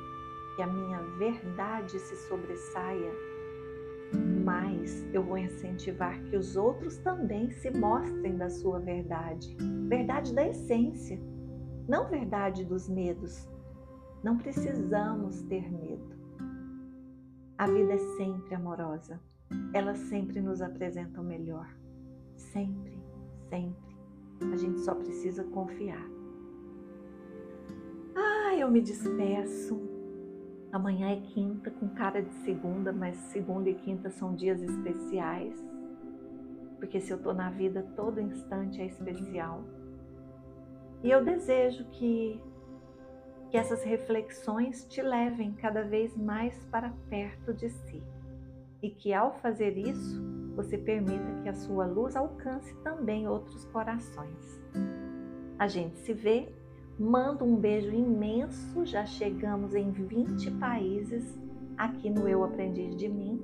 que 0.54 0.62
a 0.62 0.66
minha 0.66 1.00
verdade 1.18 1.98
se 1.98 2.16
sobressaia, 2.28 3.10
mais 4.44 5.02
eu 5.14 5.22
vou 5.22 5.38
incentivar 5.38 6.22
que 6.24 6.36
os 6.36 6.54
outros 6.54 6.98
também 6.98 7.50
se 7.50 7.70
mostrem 7.70 8.36
da 8.36 8.50
sua 8.50 8.78
verdade, 8.78 9.56
verdade 9.88 10.34
da 10.34 10.46
essência, 10.46 11.18
não 11.88 12.08
verdade 12.08 12.64
dos 12.64 12.88
medos. 12.88 13.48
Não 14.22 14.36
precisamos 14.36 15.42
ter 15.42 15.70
medo. 15.70 16.14
A 17.58 17.66
vida 17.66 17.92
é 17.94 17.98
sempre 18.16 18.54
amorosa. 18.54 19.20
Ela 19.72 19.94
sempre 19.94 20.40
nos 20.40 20.62
apresenta 20.62 21.20
o 21.20 21.24
melhor. 21.24 21.68
Sempre, 22.34 22.98
sempre. 23.48 23.96
A 24.52 24.56
gente 24.56 24.80
só 24.80 24.94
precisa 24.94 25.44
confiar. 25.44 26.08
Ah, 28.16 28.54
eu 28.56 28.70
me 28.70 28.80
despeço 28.80 29.93
Amanhã 30.74 31.10
é 31.12 31.20
quinta 31.20 31.70
com 31.70 31.88
cara 31.90 32.20
de 32.20 32.34
segunda, 32.42 32.92
mas 32.92 33.14
segunda 33.16 33.70
e 33.70 33.74
quinta 33.76 34.10
são 34.10 34.34
dias 34.34 34.60
especiais. 34.60 35.54
Porque 36.78 37.00
se 37.00 37.12
eu 37.12 37.16
estou 37.16 37.32
na 37.32 37.48
vida, 37.48 37.86
todo 37.94 38.20
instante 38.20 38.82
é 38.82 38.86
especial. 38.86 39.62
E 41.00 41.12
eu 41.12 41.24
desejo 41.24 41.84
que, 41.92 42.42
que 43.50 43.56
essas 43.56 43.84
reflexões 43.84 44.84
te 44.86 45.00
levem 45.00 45.52
cada 45.52 45.84
vez 45.84 46.16
mais 46.16 46.58
para 46.72 46.92
perto 47.08 47.54
de 47.54 47.70
si. 47.70 48.02
E 48.82 48.90
que 48.90 49.14
ao 49.14 49.32
fazer 49.34 49.78
isso, 49.78 50.20
você 50.56 50.76
permita 50.76 51.40
que 51.44 51.48
a 51.48 51.54
sua 51.54 51.86
luz 51.86 52.16
alcance 52.16 52.74
também 52.82 53.28
outros 53.28 53.64
corações. 53.66 54.60
A 55.56 55.68
gente 55.68 55.98
se 55.98 56.12
vê 56.12 56.52
Mando 56.98 57.44
um 57.44 57.56
beijo 57.56 57.90
imenso, 57.90 58.86
já 58.86 59.04
chegamos 59.04 59.74
em 59.74 59.90
20 59.90 60.48
países 60.52 61.36
aqui 61.76 62.08
no 62.08 62.28
Eu 62.28 62.44
Aprendi 62.44 62.94
de 62.94 63.08
Mim. 63.08 63.42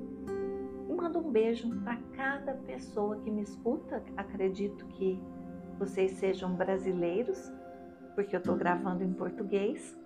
E 0.89 0.93
mando 0.93 1.19
um 1.19 1.33
beijo 1.33 1.69
para 1.81 1.97
cada 2.15 2.55
pessoa 2.55 3.17
que 3.17 3.29
me 3.29 3.43
escuta. 3.43 4.05
Acredito 4.17 4.87
que 4.87 5.21
vocês 5.81 6.13
sejam 6.13 6.55
brasileiros, 6.55 7.53
porque 8.15 8.37
eu 8.37 8.39
estou 8.39 8.55
gravando 8.55 9.03
em 9.03 9.13
português. 9.13 9.99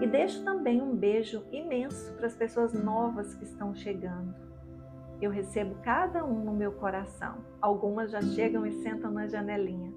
E 0.00 0.06
deixo 0.06 0.42
também 0.42 0.80
um 0.80 0.96
beijo 0.96 1.44
imenso 1.52 2.14
para 2.14 2.28
as 2.28 2.34
pessoas 2.34 2.72
novas 2.72 3.34
que 3.34 3.44
estão 3.44 3.74
chegando. 3.74 4.34
Eu 5.20 5.30
recebo 5.30 5.74
cada 5.82 6.24
um 6.24 6.44
no 6.44 6.54
meu 6.54 6.72
coração. 6.72 7.44
Algumas 7.60 8.10
já 8.10 8.22
chegam 8.22 8.64
e 8.64 8.72
sentam 8.82 9.10
na 9.10 9.26
janelinha. 9.26 9.92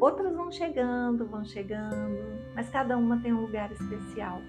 Outras 0.00 0.32
vão 0.34 0.50
chegando, 0.50 1.26
vão 1.26 1.44
chegando, 1.44 2.18
mas 2.54 2.68
cada 2.70 2.96
uma 2.96 3.20
tem 3.20 3.32
um 3.32 3.40
lugar 3.40 3.72
especial 3.72 4.40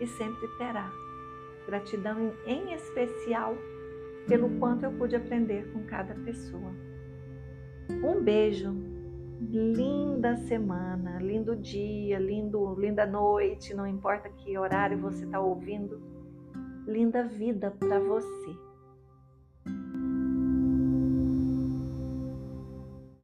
e 0.00 0.06
sempre 0.06 0.48
terá. 0.56 0.90
Gratidão 1.66 2.32
em 2.46 2.72
especial 2.72 3.54
pelo 4.26 4.48
quanto 4.58 4.84
eu 4.84 4.92
pude 4.92 5.14
aprender 5.14 5.70
com 5.72 5.84
cada 5.84 6.14
pessoa. 6.14 6.72
Um 7.90 8.22
beijo, 8.22 8.74
linda 9.50 10.36
semana, 10.36 11.18
lindo 11.20 11.54
dia, 11.54 12.18
lindo, 12.18 12.74
linda 12.78 13.06
noite, 13.06 13.74
não 13.74 13.86
importa 13.86 14.28
que 14.28 14.56
horário 14.56 14.98
você 14.98 15.24
está 15.24 15.38
ouvindo, 15.40 16.00
linda 16.86 17.22
vida 17.22 17.70
para 17.70 17.98
você. 18.00 18.65